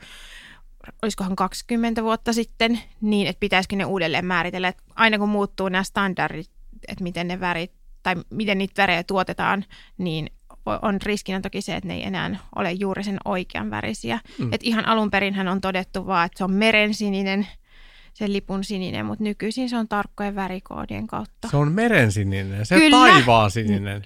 olisikohan 1.01 1.35
20 1.35 2.03
vuotta 2.03 2.33
sitten, 2.33 2.79
niin 3.01 3.27
että 3.27 3.39
pitäisikö 3.39 3.75
ne 3.75 3.85
uudelleen 3.85 4.25
määritellä. 4.25 4.67
Että 4.67 4.83
aina 4.95 5.17
kun 5.17 5.29
muuttuu 5.29 5.69
nämä 5.69 5.83
standardit, 5.83 6.51
että 6.87 7.03
miten 7.03 7.27
ne 7.27 7.39
värit 7.39 7.71
tai 8.03 8.15
miten 8.29 8.57
niitä 8.57 8.81
värejä 8.81 9.03
tuotetaan, 9.03 9.65
niin 9.97 10.29
on 10.65 11.01
riskinä 11.01 11.41
toki 11.41 11.61
se, 11.61 11.75
että 11.75 11.87
ne 11.87 11.93
ei 11.93 12.03
enää 12.03 12.39
ole 12.55 12.71
juuri 12.71 13.03
sen 13.03 13.17
oikean 13.25 13.69
värisiä. 13.69 14.19
Mm. 14.37 14.53
Et 14.53 14.61
ihan 14.63 14.85
alun 14.85 15.11
perin 15.11 15.33
hän 15.33 15.47
on 15.47 15.61
todettu 15.61 16.05
vaan, 16.05 16.25
että 16.25 16.37
se 16.37 16.43
on 16.43 16.53
merensininen, 16.53 17.47
se 18.13 18.31
lipun 18.31 18.63
sininen, 18.63 19.05
mutta 19.05 19.23
nykyisin 19.23 19.69
se 19.69 19.77
on 19.77 19.87
tarkkojen 19.87 20.35
värikoodien 20.35 21.07
kautta. 21.07 21.47
Se 21.47 21.57
on 21.57 21.71
merensininen, 21.71 22.65
se 22.65 22.75
Kyllä. 22.75 22.97
taivaan 22.97 23.51
sininen. 23.51 24.01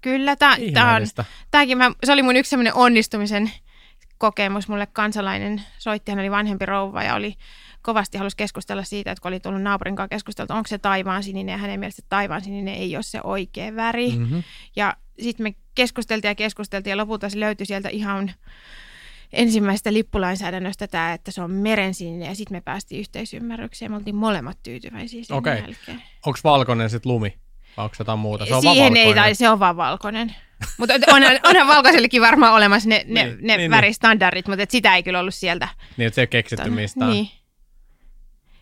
Kyllä, 0.00 0.36
tämä 0.36 0.56
on, 0.96 1.02
tämäkin 1.50 1.78
mä, 1.78 1.92
se 2.04 2.12
oli 2.12 2.22
mun 2.22 2.36
yksi 2.36 2.50
sellainen 2.50 2.74
onnistumisen 2.74 3.50
kokemus. 4.18 4.68
Mulle 4.68 4.86
kansalainen 4.86 5.62
soitti, 5.78 6.12
hän 6.12 6.18
oli 6.18 6.30
vanhempi 6.30 6.66
rouva 6.66 7.02
ja 7.02 7.14
oli 7.14 7.34
kovasti 7.82 8.18
halusi 8.18 8.36
keskustella 8.36 8.84
siitä, 8.84 9.12
että 9.12 9.22
kun 9.22 9.28
oli 9.28 9.40
tullut 9.40 9.62
naapurin 9.62 9.96
kanssa 9.96 10.14
keskusteltu, 10.14 10.52
onko 10.52 10.68
se 10.68 10.78
taivaan 10.78 11.22
sininen 11.22 11.52
ja 11.52 11.58
hänen 11.58 11.80
mielestä 11.80 12.02
taivaan 12.08 12.44
sininen 12.44 12.74
ei 12.74 12.96
ole 12.96 13.02
se 13.02 13.20
oikea 13.24 13.76
väri. 13.76 14.10
Mm-hmm. 14.10 14.42
Ja 14.76 14.96
sitten 15.20 15.44
me 15.44 15.54
keskusteltiin 15.74 16.30
ja 16.30 16.34
keskusteltiin 16.34 16.90
ja 16.90 16.96
lopulta 16.96 17.28
se 17.28 17.40
löytyi 17.40 17.66
sieltä 17.66 17.88
ihan 17.88 18.32
ensimmäisestä 19.32 19.92
lippulainsäädännöstä 19.92 20.88
tämä, 20.88 21.12
että 21.12 21.30
se 21.30 21.42
on 21.42 21.50
merensininen 21.50 22.28
ja 22.28 22.34
sitten 22.34 22.56
me 22.56 22.60
päästiin 22.60 23.00
yhteisymmärrykseen. 23.00 23.90
Me 23.90 23.96
oltiin 23.96 24.16
molemmat 24.16 24.58
tyytyväisiä 24.62 25.24
sen 25.24 25.36
okay. 25.36 25.58
jälkeen. 25.58 26.02
Onko 26.26 26.38
valkoinen 26.44 26.90
sitten 26.90 27.12
lumi? 27.12 27.38
Vai 27.76 27.84
onko 27.84 27.96
jotain 27.98 28.18
muuta? 28.18 28.46
Se 28.46 28.54
on 28.54 28.62
Siihen 28.62 28.96
ei, 28.96 29.14
tai 29.14 29.34
se 29.34 29.48
on 29.48 29.58
vaan 29.58 29.76
valkoinen. 29.76 30.34
mutta 30.78 30.94
onhan, 30.94 31.40
onhan 31.50 31.66
valkoisellekin 31.66 32.22
varmaan 32.22 32.54
olemassa 32.54 32.88
ne, 32.88 33.04
ne, 33.08 33.24
niin, 33.24 33.38
ne 33.42 33.56
niin, 33.56 33.70
väristandardit, 33.70 34.46
niin. 34.46 34.52
mutta 34.52 34.62
et 34.62 34.70
sitä 34.70 34.96
ei 34.96 35.02
kyllä 35.02 35.20
ollut 35.20 35.34
sieltä. 35.34 35.68
Niin, 35.96 36.06
että 36.06 36.14
se 36.14 36.20
ei 36.20 36.26
keksitty 36.26 36.64
Tän, 36.64 36.72
mistään. 36.72 37.10
Niin. 37.10 37.30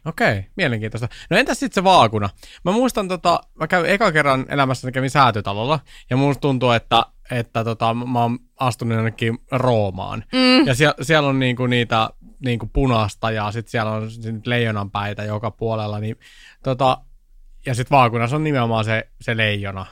Okei, 0.04 0.46
mielenkiintoista. 0.56 1.08
No 1.30 1.37
entäs 1.37 1.58
sitten 1.60 1.75
se 1.75 1.84
vaakuna? 1.84 2.30
Mä 2.64 2.72
muistan, 2.72 3.08
tota, 3.08 3.40
mä 3.60 3.66
kävin 3.66 3.90
eka 3.90 4.12
kerran 4.12 4.46
elämässäni 4.48 4.92
kävin 4.92 5.10
säätytalolla, 5.10 5.80
ja 6.10 6.16
musta 6.16 6.40
tuntuu, 6.40 6.70
että, 6.70 7.02
että 7.30 7.64
tota, 7.64 7.94
mä 7.94 8.23
oon 8.23 8.38
astunut 8.56 8.97
jonnekin 8.97 9.38
Roomaan. 9.50 10.25
Mm. 10.32 10.66
Ja 10.66 10.75
sie, 10.75 10.94
siellä 11.02 11.28
on 11.28 11.38
niinku 11.38 11.66
niitä 11.66 12.11
niinku 12.44 12.70
punaista, 12.73 13.30
ja 13.30 13.52
sitten 13.52 13.70
siellä 13.70 13.92
on 13.92 14.08
leijonanpäitä 14.47 15.25
joka 15.25 15.50
puolella, 15.50 16.00
niin 16.00 16.16
tota, 16.62 16.99
ja 17.66 17.75
sitten 17.75 17.97
vaakunassa 17.97 18.37
on 18.37 18.44
nimenomaan 18.44 18.85
se, 18.85 19.08
se 19.20 19.37
leijona. 19.37 19.87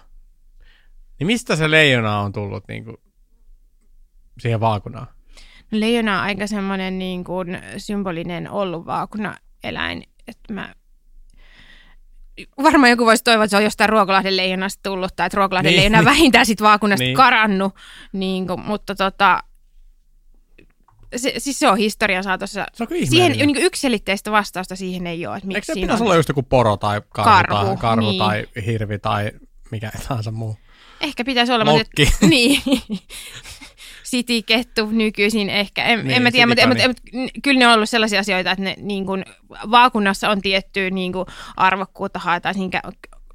Niin 1.19 1.27
mistä 1.27 1.57
se 1.57 1.71
leijona 1.71 2.21
on 2.21 2.33
tullut 2.33 2.65
niinku 2.69 3.01
siihen 4.41 4.61
vaakunaan? 4.61 5.07
No 5.71 5.81
leijona 5.81 6.15
on 6.19 6.21
aika 6.21 6.47
semmoinen 6.47 6.99
niin 6.99 7.25
kuin 7.25 7.59
symbolinen 7.77 8.51
ollut 8.51 8.87
vaakuna 8.87 9.37
eläin 9.65 10.03
että 10.29 10.53
mä 10.53 10.75
varmaan 12.63 12.91
joku 12.91 13.07
voisi 13.07 13.25
toivoa, 13.25 13.45
että 13.45 13.51
se 13.51 13.57
on 13.57 13.65
jostain 13.65 13.89
Ruokolahden 13.91 14.37
leijonasta 14.37 14.81
tullut, 14.83 15.17
tai 15.17 15.27
että 15.27 15.37
Ruokolahden 15.37 15.71
Niin, 15.71 15.77
leijona 15.79 15.99
niin. 15.99 16.05
vähintään 16.05 16.47
sit 16.47 16.61
vaakunnasta 16.63 17.05
Niin. 17.05 17.17
karannut, 17.17 17.75
niin 18.13 18.47
kuin, 18.47 18.61
mutta 18.61 18.95
tota, 18.95 19.43
se, 21.17 21.35
siis 21.39 21.59
se 21.59 21.69
on 21.69 21.77
historian 21.77 22.25
saatossa. 22.25 22.67
Se 22.75 22.83
on 22.83 22.89
Siihen 23.05 23.33
niin 23.33 23.57
yksiselitteistä 23.57 24.31
vastausta 24.31 24.77
siihen 24.77 25.07
ei 25.07 25.27
ole, 25.27 25.37
että 25.37 25.47
miksi 25.47 25.59
Eikö 25.73 25.81
se 25.81 25.81
pitäisi 25.81 26.03
on. 26.03 26.07
olla 26.07 26.17
just 26.17 26.29
joku 26.29 26.43
poro 26.43 26.77
tai 26.77 27.01
karhu, 27.09 27.31
Karhu, 27.55 27.67
tai, 27.67 27.77
karhu 27.77 28.11
niin. 28.11 28.19
tai 28.19 28.47
hirvi 28.67 28.99
tai 28.99 29.31
mikä 29.71 29.91
tahansa 30.09 30.31
muu? 30.31 30.57
Ehkä 31.01 31.25
pitäisi 31.25 31.53
olla, 31.53 31.65
mutta 31.65 31.79
Lokki. 31.79 32.03
et- 32.03 32.29
niin. 32.31 32.63
Sitikettu 34.07 34.87
nykyisin 34.87 35.51
ehkä. 35.51 35.85
En, 35.85 35.99
Niin, 35.99 36.17
en 36.17 36.23
mä 36.23 36.31
tiedä, 36.31 36.47
mutta, 36.47 36.67
mutta, 36.67 36.89
mutta 36.89 37.03
kyllä 37.43 37.59
ne 37.59 37.67
on 37.67 37.75
ollut 37.75 37.89
sellaisia 37.89 38.21
asioita, 38.21 38.51
että 38.51 38.65
ne 38.65 38.75
niin 38.79 39.07
kuin, 39.07 39.25
vaakunnassa 39.71 40.31
on 40.31 40.41
tiettyä 40.41 40.91
niin 40.91 41.13
kuin, 41.13 41.27
arvokkuutta 41.57 42.19
haetaan. 42.19 42.55
Siinä 42.55 42.81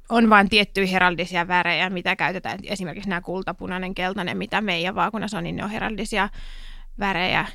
on 0.08 0.30
vain 0.30 0.48
tiettyjä 0.48 0.86
heraldisia 0.86 1.48
värejä, 1.48 1.90
mitä 1.90 2.16
käytetään. 2.16 2.58
Esimerkiksi 2.64 3.08
nämä 3.08 3.20
kultapunainen, 3.20 3.94
keltainen, 3.94 4.38
mitä 4.38 4.60
meidän 4.60 4.94
vaakunnassa 4.94 5.38
on, 5.38 5.44
niin 5.44 5.56
ne 5.56 5.64
on 5.64 5.70
heraldisia 5.70 6.28
värejä. 6.98 7.46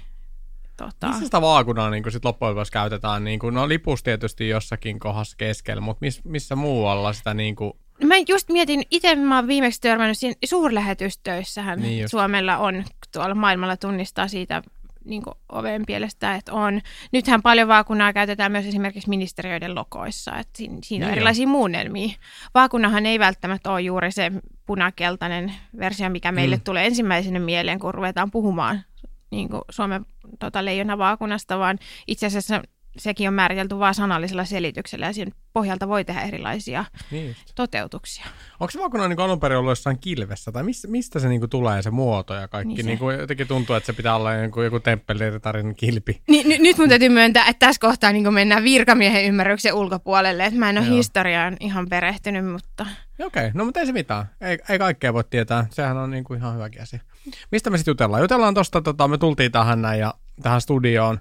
Tota, 0.78 1.08
Missä 1.08 1.26
sitä 1.26 1.42
vaakunaa 1.42 1.90
niin 1.90 2.12
sit 2.12 2.26
loppujen 2.26 2.56
lopuksi 2.56 2.72
käytetään? 2.72 3.24
Niin 3.24 3.40
kuin, 3.40 3.54
no 3.54 3.68
lipus 3.68 4.04
tietysti 4.04 4.50
jossakin 4.50 5.00
kohdassa 5.00 5.38
keskellä, 5.38 5.82
mutta 5.82 6.06
miss, 6.06 6.26
missä 6.26 6.56
muualla 6.56 7.14
sitä 7.14 7.34
niin 7.34 7.56
kuin, 7.56 7.74
Mä 8.04 8.16
just 8.28 8.50
mietin, 8.50 8.84
itse 8.92 9.16
mä 9.16 9.36
oon 9.36 9.48
viimeksi 9.48 9.82
törmännyt 9.82 10.18
siinä 10.18 10.36
suurlähetystöissähän 10.46 11.80
Niin 11.80 11.90
niin 11.90 12.02
just. 12.02 12.12
Suomella 12.12 12.58
on, 12.58 12.84
tuolla 13.14 13.36
maailmalla 13.36 13.78
tunnistaa 13.78 14.28
siitä 14.28 14.64
niin 15.06 15.24
oven 15.50 15.86
pielestä, 15.86 16.36
että 16.36 16.54
on. 16.54 16.82
Nythän 17.12 17.42
paljon 17.42 17.68
vaakunaa 17.68 18.14
käytetään 18.14 18.52
myös 18.52 18.66
esimerkiksi 18.66 19.10
ministeriöiden 19.10 19.76
logoissa, 19.76 20.38
että 20.38 20.58
siinä, 20.58 20.78
siinä 20.84 21.06
Niin 21.06 21.08
on 21.08 21.12
on. 21.12 21.18
erilaisia 21.18 21.48
muunnelmia. 21.48 22.10
Vaakunahan 22.54 23.06
ei 23.06 23.20
välttämättä 23.20 23.72
ole 23.72 23.82
juuri 23.82 24.12
se 24.12 24.32
punakeltainen 24.66 25.54
versio, 25.80 26.10
mikä 26.10 26.32
meille 26.32 26.56
Mm. 26.56 26.60
mm. 26.60 26.64
tulee 26.64 26.86
ensimmäisenä 26.86 27.40
mieleen, 27.40 27.80
kun 27.80 27.94
ruvetaan 27.94 28.32
puhumaan 28.32 28.82
niin 29.32 29.50
kuin 29.50 29.62
Suomen 29.70 30.06
tota, 30.40 30.66
leijonavaakunasta, 30.66 31.60
vaan 31.60 31.80
itse 32.08 32.26
asiassa 32.26 32.62
sekin 33.00 33.28
on 33.28 33.34
määritelty 33.34 33.80
vain 33.80 33.94
sanallisella 33.94 34.46
selityksellä 34.46 35.06
ja 35.06 35.14
sen 35.14 35.34
pohjalta 35.54 35.88
voi 35.88 36.06
tehdä 36.06 36.22
erilaisia 36.22 36.86
niin 37.12 37.28
just. 37.28 37.52
toteutuksia. 37.56 38.26
Onko 38.60 38.72
se 38.72 38.80
vaakuna 38.80 39.08
niin 39.08 39.20
alun 39.20 39.40
perin 39.40 39.58
ollut 39.58 39.72
jossain 39.72 40.00
kilvessä, 40.00 40.52
tai 40.52 40.64
mistä, 40.64 40.88
mistä 40.88 41.20
se 41.20 41.30
niin 41.30 41.42
kuin 41.42 41.50
tulee 41.50 41.82
se 41.82 41.92
muoto 41.92 42.34
ja 42.34 42.48
kaikki? 42.48 42.74
Niin, 42.74 42.84
se- 42.84 42.88
niin 42.88 43.00
kuin, 43.00 43.20
jotenkin 43.20 43.48
tuntuu, 43.48 43.76
että 43.76 43.86
se 43.86 43.94
pitää 43.94 44.16
olla 44.16 44.34
joku, 44.34 44.62
joku 44.62 44.80
temppeliritarin 44.80 45.76
kilpi. 45.76 46.22
Niin, 46.28 46.50
n- 46.50 46.64
nyt 46.64 46.78
mun 46.78 46.90
täytyy 46.90 47.10
myöntää, 47.10 47.46
että 47.46 47.66
tässä 47.66 47.80
kohtaa 47.82 48.12
niin 48.12 48.34
mennään 48.34 48.64
virkamiehen 48.64 49.26
ymmärryksen 49.26 49.74
ulkopuolelle. 49.74 50.46
Että 50.46 50.60
mä 50.60 50.70
en 50.70 50.78
ole 50.78 50.86
Joo. 50.86 50.96
historiaan 50.96 51.58
ihan 51.60 51.90
perehtynyt, 51.90 52.46
mutta 52.46 52.86
Okei, 53.26 53.26
okay, 53.26 53.52
no 53.54 53.66
mutta 53.66 53.80
ei 53.80 53.86
se 53.86 53.92
mitään. 53.92 54.26
Ei, 54.42 54.58
ei 54.70 54.80
kaikkea 54.80 55.14
voi 55.14 55.24
tietää. 55.24 55.68
Sehän 55.70 55.98
on 55.98 56.12
niin 56.12 56.24
kuin 56.24 56.40
ihan 56.40 56.54
hyväkin 56.54 56.82
asia. 56.82 57.00
Mistä 57.52 57.70
me 57.70 57.78
sitten 57.78 57.92
jutellaan? 57.92 58.22
Jutellaan 58.22 58.54
tosta, 58.54 58.82
tota, 58.82 59.08
me 59.08 59.18
tultiin 59.18 59.52
tähän 59.52 59.82
näin 59.82 60.00
ja 60.00 60.14
tähän 60.42 60.62
studioon. 60.62 61.20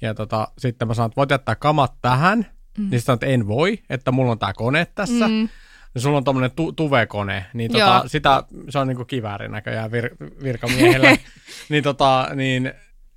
Ja 0.00 0.14
tota, 0.14 0.48
sitten 0.58 0.88
mä 0.88 0.94
sanoin, 0.94 1.10
että 1.10 1.16
voit 1.16 1.30
jättää 1.30 1.54
kamat 1.54 1.92
tähän. 2.02 2.46
Mm. 2.78 2.90
Niin 2.90 3.00
sanoin, 3.00 3.16
että 3.16 3.26
en 3.26 3.46
voi, 3.48 3.78
että 3.90 4.12
mulla 4.12 4.32
on 4.32 4.38
tää 4.38 4.52
kone 4.52 4.86
tässä. 4.94 5.28
Mm. 5.28 5.48
Ja 5.94 6.00
sulla 6.00 6.16
on 6.16 6.24
tommonen 6.24 6.50
tu- 6.50 6.72
tuve-kone, 6.72 7.46
niin 7.54 7.72
tota, 7.72 7.84
Joo. 7.84 8.02
sitä, 8.06 8.42
se 8.68 8.78
on 8.78 8.88
niinku 8.88 9.04
kiväärin 9.04 9.52
näköjään 9.52 9.90
vir- 9.90 10.42
virkamiehellä. 10.42 11.16
niin, 11.68 11.84
tota, 11.84 12.28
niin, 12.34 12.72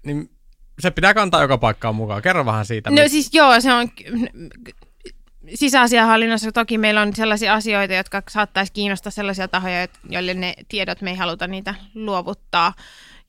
niin 0.05 0.29
se 0.79 0.91
pitää 0.91 1.13
kantaa 1.13 1.41
joka 1.41 1.57
paikkaan 1.57 1.95
mukaan. 1.95 2.21
Kerro 2.21 2.45
vähän 2.45 2.65
siitä. 2.65 2.89
no 2.89 3.01
mit- 3.01 3.11
siis 3.11 3.29
joo, 3.33 3.61
se 3.61 3.73
on 3.73 3.89
sisäasiahallinnossa 5.55 6.51
toki 6.51 6.77
meillä 6.77 7.01
on 7.01 7.15
sellaisia 7.15 7.53
asioita, 7.53 7.93
jotka 7.93 8.23
saattaisi 8.29 8.73
kiinnostaa 8.73 9.11
sellaisia 9.11 9.47
tahoja, 9.47 9.87
joille 10.09 10.33
ne 10.33 10.53
tiedot 10.69 11.01
me 11.01 11.09
ei 11.09 11.15
haluta 11.15 11.47
niitä 11.47 11.75
luovuttaa. 11.95 12.73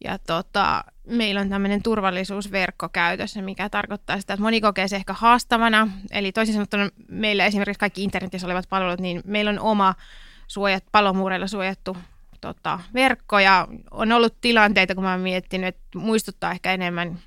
Ja 0.04 0.18
tota, 0.18 0.84
meillä 1.06 1.40
on 1.40 1.48
tämmöinen 1.48 1.82
turvallisuusverkko 1.82 2.88
käytössä, 2.88 3.42
mikä 3.42 3.68
tarkoittaa 3.68 4.20
sitä, 4.20 4.34
että 4.34 4.42
moni 4.42 4.60
kokee 4.60 4.88
se 4.88 4.96
ehkä 4.96 5.12
haastavana. 5.12 5.88
Eli 6.10 6.32
toisin 6.32 6.54
sanottuna 6.54 6.88
meillä 7.08 7.46
esimerkiksi 7.46 7.80
kaikki 7.80 8.04
internetissä 8.04 8.46
olevat 8.46 8.68
palvelut, 8.68 9.00
niin 9.00 9.22
meillä 9.24 9.50
on 9.50 9.58
oma 9.58 9.94
suojat, 10.46 10.84
palomuureilla 10.92 11.46
suojattu 11.46 11.96
tota, 12.40 12.80
verkko. 12.94 13.38
Ja 13.38 13.68
on 13.90 14.12
ollut 14.12 14.40
tilanteita, 14.40 14.94
kun 14.94 15.04
mä 15.04 15.10
oon 15.10 15.20
miettinyt, 15.20 15.68
että 15.68 15.98
muistuttaa 15.98 16.50
ehkä 16.52 16.72
enemmän 16.72 17.18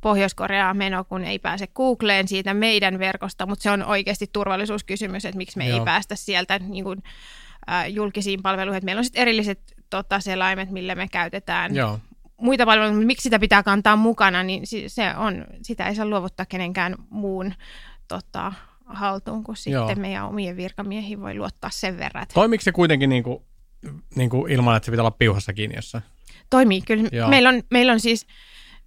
Pohjois-Koreaa 0.00 0.74
meno, 0.74 1.04
kun 1.04 1.24
ei 1.24 1.38
pääse 1.38 1.66
Googleen 1.66 2.28
siitä 2.28 2.54
meidän 2.54 2.98
verkosta, 2.98 3.46
mutta 3.46 3.62
se 3.62 3.70
on 3.70 3.84
oikeasti 3.84 4.30
turvallisuuskysymys, 4.32 5.24
että 5.24 5.36
miksi 5.36 5.58
me 5.58 5.68
Joo. 5.68 5.78
ei 5.78 5.84
päästä 5.84 6.16
sieltä 6.16 6.58
niin 6.58 6.84
kuin, 6.84 7.02
julkisiin 7.88 8.42
palveluihin. 8.42 8.78
Et 8.78 8.84
meillä 8.84 9.00
on 9.00 9.04
sitten 9.04 9.22
erilliset 9.22 9.73
tota, 9.90 10.20
selaimet, 10.20 10.70
millä 10.70 10.94
me 10.94 11.08
käytetään 11.08 11.74
Joo. 11.74 11.98
muita 12.36 12.66
palveluita, 12.66 12.94
mutta 12.94 13.06
miksi 13.06 13.22
sitä 13.22 13.38
pitää 13.38 13.62
kantaa 13.62 13.96
mukana, 13.96 14.42
niin 14.42 14.62
se 14.86 15.16
on, 15.16 15.44
sitä 15.62 15.88
ei 15.88 15.94
saa 15.94 16.06
luovuttaa 16.06 16.46
kenenkään 16.46 16.94
muun 17.10 17.54
tota, 18.08 18.52
haltuun, 18.86 19.44
kun 19.44 19.54
Joo. 19.66 19.86
sitten 19.86 20.00
meidän 20.00 20.28
omien 20.28 20.56
virkamiehiin 20.56 21.20
voi 21.20 21.34
luottaa 21.34 21.70
sen 21.70 21.98
verran. 21.98 22.22
Että 22.22 22.34
Toimiiko 22.34 22.62
se 22.62 22.72
kuitenkin 22.72 23.10
niinku, 23.10 23.42
niinku 24.14 24.46
ilman, 24.46 24.76
että 24.76 24.84
se 24.84 24.90
pitää 24.90 25.02
olla 25.02 25.10
piuhassa 25.10 25.52
kiinni 25.52 25.76
jossain? 25.76 26.04
toimii 26.50 26.80
kyllä. 26.80 27.08
Joo. 27.12 27.28
Meillä 27.28 27.48
on, 27.48 27.62
meillä 27.70 27.92
on 27.92 28.00
siis, 28.00 28.26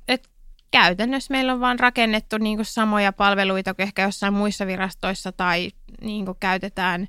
että 0.07 0.29
käytännössä 0.71 1.33
meillä 1.33 1.53
on 1.53 1.59
vaan 1.59 1.79
rakennettu 1.79 2.37
niin 2.37 2.57
kuin 2.57 2.65
samoja 2.65 3.13
palveluita 3.13 3.73
kuin 3.73 3.83
ehkä 3.83 4.01
jossain 4.01 4.33
muissa 4.33 4.67
virastoissa 4.67 5.31
tai 5.31 5.71
niin 6.01 6.25
kuin 6.25 6.37
käytetään 6.39 7.07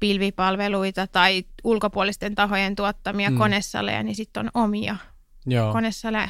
pilvipalveluita 0.00 1.06
tai 1.06 1.44
ulkopuolisten 1.64 2.34
tahojen 2.34 2.76
tuottamia 2.76 3.30
Mm. 3.30 3.38
konesaleja, 3.38 4.02
niin 4.02 4.16
sitten 4.16 4.40
on 4.40 4.64
omia 4.64 4.96
Joo. 5.46 5.72
konesaleja. 5.72 6.28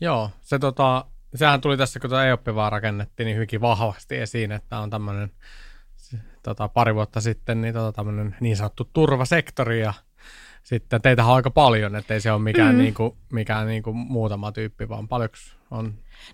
Joo, 0.00 0.30
se 0.42 0.58
tota, 0.58 1.04
sehän 1.34 1.60
tuli 1.60 1.76
tässä, 1.76 2.00
kun 2.00 2.10
tuota 2.10 2.26
EOP-vaan 2.26 2.72
rakennettiin, 2.72 3.24
niin 3.24 3.34
hyvinkin 3.34 3.60
vahvasti 3.60 4.16
esiin, 4.16 4.52
että 4.52 4.78
on 4.78 4.90
tämmöinen 4.90 5.30
tota, 6.42 6.68
pari 6.68 6.94
vuotta 6.94 7.20
sitten 7.20 7.60
niin, 7.60 7.74
tota, 7.74 7.92
tämmöinen 7.92 8.36
niin 8.40 8.56
sanottu 8.56 8.90
turvasektori 8.92 9.80
ja 9.80 9.94
sitten 10.64 11.02
teitähän 11.02 11.30
on 11.30 11.36
aika 11.36 11.50
paljon, 11.50 11.96
ettei 11.96 12.20
se 12.20 12.32
ole 12.32 12.42
mikään, 12.42 12.74
mm. 12.74 12.78
Niinku, 12.82 13.16
mikään 13.32 13.66
niinku 13.66 13.92
muutama 13.92 14.52
tyyppi, 14.52 14.88
vaan 14.88 15.08
paljonko 15.08 15.36
on. 15.70 15.84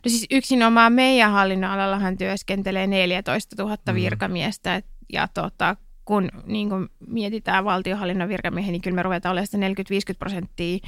No 0.04 0.08
siis 0.08 0.26
yksinomaan 0.30 0.92
meidän 0.92 1.30
hallinnonalallahan 1.32 2.16
työskentelee 2.16 2.86
14 2.86 3.62
000 3.62 3.76
Mm. 3.88 3.94
virkamiestä 3.94 4.76
et- 4.76 4.86
ja 5.12 5.28
tota, 5.28 5.76
kun 6.04 6.28
niin 6.46 6.68
kun 6.68 6.88
mietitään 7.06 7.64
valtiohallinnon 7.64 8.28
virkamiehiä, 8.28 8.72
niin 8.72 8.82
kyllä 8.82 8.94
me 8.94 9.02
ruvetaan 9.02 9.32
olemaan 9.32 9.46
sitä 9.46 9.58
40-50 9.58 10.18
prosenttia 10.18 10.78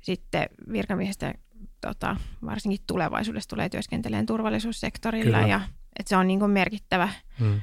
sitten 0.00 0.46
virkamiehistä 0.72 1.34
tota, 1.80 2.16
varsinkin 2.44 2.80
tulevaisuudessa 2.86 3.48
tulee 3.50 3.68
työskentelemään 3.68 4.26
turvallisuussektorilla 4.26 5.36
Kyllä. 5.36 5.48
ja 5.48 5.60
että 5.98 6.08
se 6.08 6.16
on 6.16 6.26
niin 6.26 6.38
kuin 6.38 6.50
merkittävä 6.50 7.08
Mm. 7.40 7.60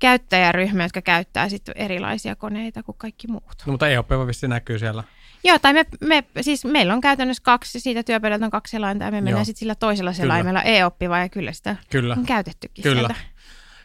Käyttäjäryhmä, 0.00 0.82
jotka 0.82 1.02
käyttää 1.02 1.48
sitten 1.48 1.76
erilaisia 1.76 2.36
koneita 2.36 2.82
kuin 2.82 2.98
kaikki 2.98 3.26
muut. 3.26 3.62
No, 3.66 3.70
mutta 3.70 3.88
EOP 3.88 4.10
vissi 4.26 4.48
näkyy 4.48 4.78
siellä. 4.78 5.04
Joo, 5.44 5.58
tai 5.58 5.72
me, 5.72 5.86
me, 6.00 6.24
siis 6.40 6.64
meillä 6.64 6.94
on 6.94 7.00
käytännössä 7.00 7.42
kaksi, 7.42 7.80
siitä 7.80 8.02
työpöydältä 8.02 8.44
on 8.44 8.50
kaksi 8.50 8.70
selainta 8.70 9.04
ja 9.04 9.10
me 9.10 9.16
Joo. 9.16 9.24
mennään 9.24 9.46
sitten 9.46 9.58
sillä 9.58 9.74
toisella 9.74 10.12
selaimella 10.12 10.62
e-oppiva 10.62 11.18
ja 11.18 11.28
kyllä 11.28 11.52
sitä 11.52 11.76
Kyllä. 11.90 12.14
on 12.18 12.26
käytettykin 12.26 12.82
Kyllä. 12.82 13.08
sieltä. 13.08 13.14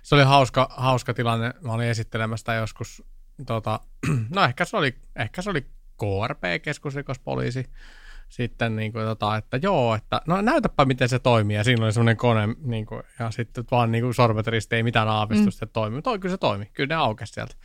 Se 0.04 0.16
oli 0.16 0.24
hauska, 0.24 0.68
hauska 0.78 1.14
tilanne. 1.14 1.54
Mä 1.62 1.74
olin 1.74 1.88
esittelemässä 1.88 2.42
sitä 2.42 2.54
joskus, 2.54 3.04
tota, 3.46 3.80
no 4.36 4.44
ehkä 4.44 4.66
se 4.66 4.78
oli, 4.78 4.96
ehkä 5.16 5.42
se 5.42 5.50
oli 5.50 5.62
KRP, 5.98 6.62
keskusrikospoliisi, 6.62 7.70
sitten 8.30 8.76
niin 8.76 8.92
kuin, 8.92 9.06
tota, 9.06 9.38
että 9.38 9.60
joo, 9.62 9.96
että 9.96 10.22
no 10.28 10.42
näytäpä 10.42 10.86
miten 10.86 11.10
se 11.10 11.20
toimii. 11.20 11.56
Ja 11.56 11.64
siinä 11.64 11.86
oli 11.86 11.94
semmoinen 11.94 12.18
kone, 12.18 12.48
niin 12.64 12.86
kuin, 12.86 13.04
ja 13.20 13.32
sitten 13.32 13.66
vaan 13.72 13.92
niin 13.92 14.04
kuin 14.04 14.14
sormet 14.14 14.48
risti, 14.48 14.76
ei 14.76 14.84
mitään 14.84 15.08
aavistusta, 15.08 15.66
mm. 15.66 15.68
että 15.68 15.74
toimii. 15.74 15.96
Mutta 15.96 16.20
kyllä 16.20 16.34
se 16.34 16.38
toimi, 16.38 16.66
kyllä 16.74 16.96
ne 16.96 16.96
aukesi 16.96 17.34
sieltä. 17.34 17.56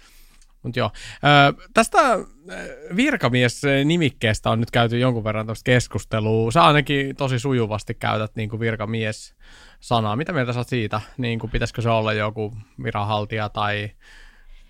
Mutta 0.62 0.78
joo. 0.78 0.90
Ö, 1.24 1.68
tästä 1.74 1.98
virkamies-nimikkeestä 2.96 4.50
on 4.50 4.60
nyt 4.60 4.70
käyty 4.70 4.98
jonkun 4.98 5.24
verran 5.24 5.46
tuosta 5.46 5.64
keskustelua. 5.64 6.52
Sä 6.52 6.64
ainakin 6.64 7.16
tosi 7.16 7.38
sujuvasti 7.38 7.94
käytät 7.94 8.36
niin 8.36 8.50
kuin 8.50 8.60
virkamies-sanaa. 8.60 10.16
Mitä 10.16 10.32
mieltä 10.32 10.52
sä 10.52 10.62
siitä? 10.62 11.00
Niin 11.18 11.38
kuin, 11.38 11.50
pitäisikö 11.50 11.82
se 11.82 11.90
olla 11.90 12.12
joku 12.12 12.56
viranhaltija 12.82 13.48
tai 13.48 13.90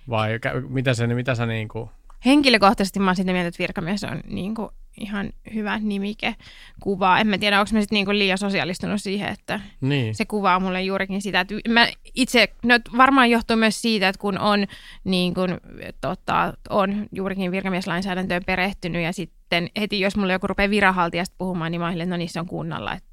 vai 0.09 0.39
mitä, 0.69 0.95
se, 0.95 1.07
mitä 1.07 1.35
sä 1.35 1.47
niin 1.47 1.69
kuin... 1.69 1.91
Henkilökohtaisesti 2.27 2.99
mä 2.99 3.11
oon 3.11 3.17
sitä 3.17 3.33
mieltä, 3.33 3.49
että 3.49 3.59
virkamies 3.59 4.05
on 4.05 4.21
niin 4.27 4.55
kuin 4.55 4.69
ihan 5.01 5.31
hyvä 5.55 5.79
nimike 5.79 6.35
kuvaa. 6.81 7.19
En 7.21 7.27
mä 7.27 7.39
tiedä, 7.39 7.61
onko 7.61 7.71
mä 7.73 7.81
sitten 7.81 7.97
niin 7.97 8.05
kuin 8.07 8.19
liian 8.19 8.39
sosiaalistunut 8.39 9.03
siihen, 9.03 9.29
että 9.29 9.61
Niin. 9.81 10.15
se 10.15 10.25
kuvaa 10.25 10.61
mulle 10.61 10.83
juurikin 10.83 11.23
sitä. 11.23 11.41
Että 11.41 11.55
mä 11.69 11.89
itse, 12.15 12.49
no 12.65 12.75
varmaan 12.97 13.31
johtuu 13.31 13.57
myös 13.57 13.83
siitä, 13.83 14.09
että 14.09 14.21
kun 14.21 14.39
on, 14.39 14.67
niin 15.05 15.35
kuin, 15.35 15.61
tota, 16.01 16.55
on 16.71 17.07
juurikin 17.13 17.51
virkamieslainsäädäntöön 17.51 18.45
perehtynyt 18.47 19.03
ja 19.03 19.13
sitten 19.13 19.71
heti, 19.81 20.01
jos 20.01 20.17
mulle 20.17 20.33
joku 20.33 20.47
rupeaa 20.47 20.71
viranhaltijasta 20.71 21.35
puhumaan, 21.39 21.73
niin 21.73 21.81
mä 21.81 21.91
silleen, 21.91 22.13
että 22.13 22.25
no 22.25 22.29
se 22.29 22.41
on 22.41 22.47
kunnalla. 22.47 22.93
Et, 22.95 23.05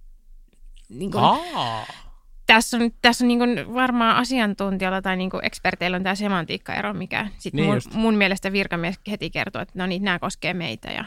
niin 0.89 1.11
kuin, 1.11 1.23
Aa, 1.23 1.85
tässä 2.45 2.77
on, 2.77 2.91
tässä 3.01 3.23
on 3.23 3.27
niin 3.27 3.39
kuin 3.39 3.73
varmaan 3.73 4.15
asiantuntijalla 4.15 5.01
tai 5.01 5.17
niin 5.17 5.29
kuin 5.29 5.45
eksperteillä 5.45 5.97
on 5.97 6.03
tämä 6.03 6.15
semantiikkaero, 6.15 6.93
mikä 6.93 7.27
sit 7.37 7.53
Niin 7.53 7.65
mun, 7.65 7.75
just. 7.75 7.93
mun 7.93 8.15
mielestä 8.15 8.51
virkamies 8.51 8.99
heti 9.09 9.29
kertoo, 9.29 9.61
että 9.61 9.73
no 9.79 9.85
niin, 9.87 10.03
nämä 10.03 10.19
koskee 10.19 10.53
meitä 10.53 10.91
ja. 10.91 11.05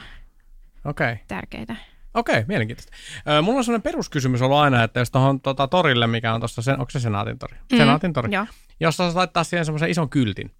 Okay. 0.84 1.16
tärkeitä. 1.28 1.76
Okei, 2.14 2.44
mielenkiintoista. 2.48 2.92
Ö, 3.28 3.42
mulla 3.42 3.58
on 3.58 3.64
sellainen 3.64 3.82
peruskysymys 3.82 4.42
ollut 4.42 4.58
aina, 4.58 4.84
että 4.84 5.00
jos 5.00 5.10
tuohon 5.10 5.40
tota, 5.40 5.68
torille, 5.68 6.06
mikä 6.06 6.34
on 6.34 6.40
tuossa, 6.40 6.72
onko 6.72 6.90
se 6.90 7.00
Senaatin 7.00 7.38
tori? 7.38 7.56
Mm, 7.72 7.78
Senaatin 7.78 8.12
tori. 8.12 8.34
Joo. 8.34 8.46
Jos 8.80 8.96
sä 8.96 9.14
laittaa 9.14 9.44
siihen 9.44 9.64
semmoisen 9.64 9.90
ison 9.90 10.10
kyltin, 10.10 10.50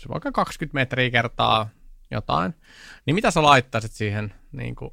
se 0.00 0.08
vaikka 0.08 0.32
20 0.32 0.74
metriä 0.74 1.10
kertaa 1.10 1.68
jotain, 2.10 2.54
niin 3.06 3.14
mitä 3.14 3.30
sä 3.30 3.42
laittaisit 3.42 3.92
siihen 3.92 4.34
niin 4.52 4.74
kuin, 4.74 4.90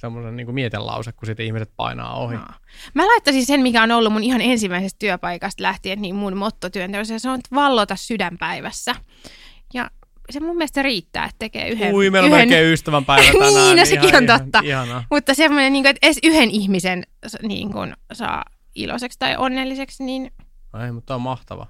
semmoisen 0.00 0.36
niin 0.36 0.46
kuin 0.46 0.54
mietelause, 0.54 1.12
kun 1.12 1.26
sitten 1.26 1.46
ihmiset 1.46 1.72
painaa 1.76 2.14
ohi? 2.14 2.36
No. 2.36 2.44
Mä 2.94 3.06
laittaisin 3.06 3.46
sen, 3.46 3.60
mikä 3.60 3.82
on 3.82 3.90
ollut 3.90 4.12
mun 4.12 4.22
ihan 4.22 4.40
ensimmäisestä 4.40 4.98
työpaikasta 4.98 5.62
lähtien, 5.62 6.02
niin 6.02 6.14
mun 6.14 6.36
mottotyönteossa, 6.36 7.18
se 7.18 7.30
on 7.30 7.38
että 7.38 7.56
vallota 7.56 7.96
sydänpäivässä. 7.96 8.94
Ja 9.74 9.90
se 10.32 10.40
mun 10.40 10.56
mielestä 10.56 10.82
riittää, 10.82 11.24
että 11.24 11.36
tekee 11.38 11.68
yhden. 11.68 11.94
Ui, 11.94 12.10
meillä 12.10 12.26
on 12.26 12.32
yhden 12.32 12.48
melkein 12.48 12.72
ystävänpäivä 12.72 13.32
tänään. 13.32 13.54
Niin, 13.60 13.76
no 13.76 13.84
sekin 13.84 14.08
ihan, 14.08 14.30
on 14.30 14.40
totta. 14.40 14.60
Ihan. 14.64 15.04
Mutta 15.10 15.34
semmoinen, 15.34 15.72
niin 15.72 15.82
kuin, 15.82 15.90
että 15.90 16.06
edes 16.06 16.18
yhden 16.22 16.50
ihmisen 16.50 17.06
niin 17.42 17.72
kuin, 17.72 17.94
saa 18.12 18.44
iloiseksi 18.74 19.18
tai 19.18 19.36
onnelliseksi, 19.36 20.04
niin 20.04 20.32
Ei, 20.84 20.92
mutta 20.92 21.14
on 21.14 21.20
mahtava. 21.20 21.66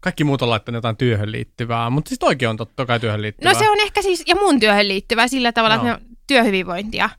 Kaikki 0.00 0.24
muut 0.24 0.42
on 0.42 0.50
laittanut 0.50 0.76
jotain 0.76 0.96
työhön 0.96 1.32
liittyvää, 1.32 1.90
mutta 1.90 2.08
siis 2.08 2.18
toikin 2.18 2.48
on 2.48 2.56
totta 2.56 2.86
kai 2.86 3.00
työhön 3.00 3.22
liittyvää. 3.22 3.52
no 3.52 3.58
se 3.58 3.70
on 3.70 3.80
ehkä 3.80 4.02
siis, 4.02 4.22
ja 4.26 4.34
mun 4.34 4.60
työhön 4.60 4.88
liittyvä 4.88 5.28
sillä 5.28 5.52
tavalla, 5.52 5.74
Joo. 5.76 5.96
että 5.96 6.08
työhyvinvointia 6.26 7.10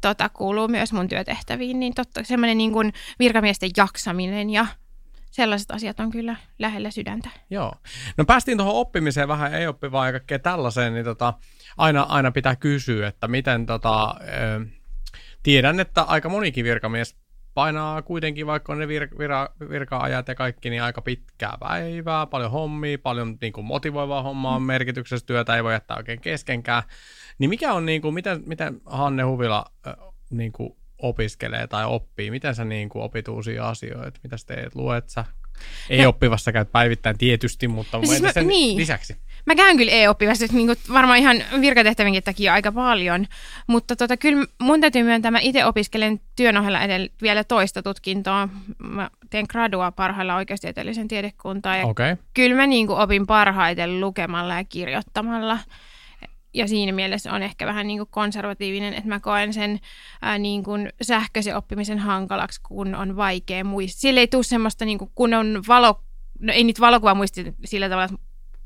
tota, 0.00 0.28
kuuluu 0.28 0.68
myös 0.68 0.92
mun 0.92 1.08
työtehtäviin, 1.08 1.80
niin 1.80 1.94
totta 1.94 2.24
semmoinen 2.24 2.58
niin 2.58 2.72
kuin 2.72 2.92
virkamiesten 3.18 3.70
jaksaminen 3.76 4.50
ja 4.50 4.66
sellaiset 5.34 5.70
asiat 5.70 6.00
on 6.00 6.10
kyllä 6.10 6.36
lähellä 6.58 6.90
sydäntä. 6.90 7.28
Joo. 7.50 7.72
No 8.16 8.24
päästiin 8.24 8.58
tuohon 8.58 8.74
oppimiseen 8.74 9.28
vähän 9.28 9.54
ei 9.54 9.66
oppivaa 9.66 10.06
ja 10.06 10.12
kaikkea 10.12 10.38
tällaiseen, 10.38 10.94
niin 10.94 11.04
tota, 11.04 11.34
aina, 11.76 12.02
aina 12.02 12.30
pitää 12.30 12.56
kysyä, 12.56 13.08
että 13.08 13.28
miten 13.28 13.66
tota, 13.66 14.14
ö, 14.20 14.66
tiedän, 15.42 15.80
että 15.80 16.02
aika 16.02 16.28
monikin 16.28 16.64
virkamies 16.64 17.16
painaa 17.54 18.02
kuitenkin, 18.02 18.46
vaikka 18.46 18.72
on 18.72 18.78
ne 18.78 18.88
vir, 18.88 19.08
vira, 19.18 19.48
virka-ajat 19.70 20.28
ja 20.28 20.34
kaikki, 20.34 20.70
niin 20.70 20.82
aika 20.82 21.02
pitkää 21.02 21.56
päivää, 21.60 22.26
paljon 22.26 22.50
hommia, 22.50 22.98
paljon 22.98 23.36
niin 23.40 23.52
kuin 23.52 23.64
motivoivaa 23.64 24.22
hommaa, 24.22 24.58
mm. 24.58 24.66
merkityksessä 24.66 25.26
työtä 25.26 25.56
ei 25.56 25.64
voi 25.64 25.72
jättää 25.72 25.96
oikein 25.96 26.20
keskenkään. 26.20 26.82
Niin 27.38 27.50
mikä 27.50 27.72
on, 27.72 27.86
niin 27.86 28.02
kuin, 28.02 28.14
miten, 28.14 28.42
miten 28.46 28.80
Hanne 28.86 29.22
Huvila 29.22 29.64
niin 30.30 30.52
kuin 30.52 30.76
opiskelee 31.08 31.66
tai 31.66 31.84
oppii? 31.84 32.30
Miten 32.30 32.54
sä 32.54 32.64
niin 32.64 32.88
kuin 32.88 33.02
opit 33.02 33.28
uusia 33.28 33.68
asioita? 33.68 34.20
Mitä 34.22 34.36
sä 34.36 34.46
teet? 34.46 34.74
Luet 34.74 35.08
sä? 35.08 35.24
Ei 35.90 36.02
No- 36.02 36.08
oppivassa 36.08 36.52
käyt 36.52 36.72
päivittäin 36.72 37.18
tietysti, 37.18 37.68
mutta 37.68 37.98
siis 37.98 38.10
siis 38.10 38.22
mä- 38.22 38.32
sen 38.32 38.46
niin. 38.46 38.76
lisäksi. 38.78 39.16
Mä 39.46 39.54
käyn 39.54 39.76
kyllä 39.76 39.92
e-oppivasti 39.92 40.46
niin 40.52 40.66
kuin 40.66 40.78
varmaan 40.92 41.18
ihan 41.18 41.36
virkatehtävänkin 41.60 42.22
takia 42.22 42.52
aika 42.52 42.72
paljon, 42.72 43.26
mutta 43.66 43.96
tota, 43.96 44.16
kyllä 44.16 44.46
mun 44.62 44.80
täytyy 44.80 45.02
myöntää, 45.02 45.30
mä 45.30 45.38
itse 45.42 45.64
opiskelen 45.64 46.20
työn 46.36 46.56
ohella 46.56 46.80
edellä 46.82 47.08
vielä 47.22 47.44
toista 47.44 47.82
tutkintoa. 47.82 48.48
Mä 48.78 49.10
teen 49.30 49.46
gradua 49.48 49.92
parhailla 49.92 50.36
oikeustieteellisen 50.36 51.08
tiedekuntaa 51.08 51.76
ja. 51.76 51.86
Okay. 51.86 52.16
kyllä 52.34 52.56
mä 52.56 52.66
niin 52.66 52.86
kuin 52.86 52.98
opin 52.98 53.26
parhaiten 53.26 54.00
lukemalla 54.00 54.54
ja 54.54 54.64
kirjoittamalla. 54.64 55.58
Ja 56.54 56.68
siinä 56.68 56.92
mielessä 56.92 57.32
on 57.32 57.42
ehkä 57.42 57.66
vähän 57.66 57.86
niin 57.86 57.98
kuin 57.98 58.08
konservatiivinen, 58.10 58.94
että 58.94 59.08
mä 59.08 59.20
koen 59.20 59.52
sen 59.52 59.80
ää, 60.22 60.38
niin 60.38 60.62
kuin 60.64 60.92
sähköisen 61.02 61.56
oppimisen 61.56 61.98
hankalaksi, 61.98 62.60
kun 62.62 62.94
on 62.94 63.16
vaikea 63.16 63.64
muistaa. 63.64 64.00
Sillä 64.00 64.20
ei 64.20 64.28
tule 64.28 64.42
semmoista, 64.42 64.84
niin 64.84 64.98
kuin, 64.98 65.10
kun 65.14 65.34
on 65.34 65.62
valo, 65.68 66.00
no 66.40 66.52
ei 66.52 66.64
nyt 66.64 66.80
valokuva 66.80 67.14
muisti 67.14 67.54
sillä 67.64 67.88
tavalla, 67.88 68.04
että 68.04 68.16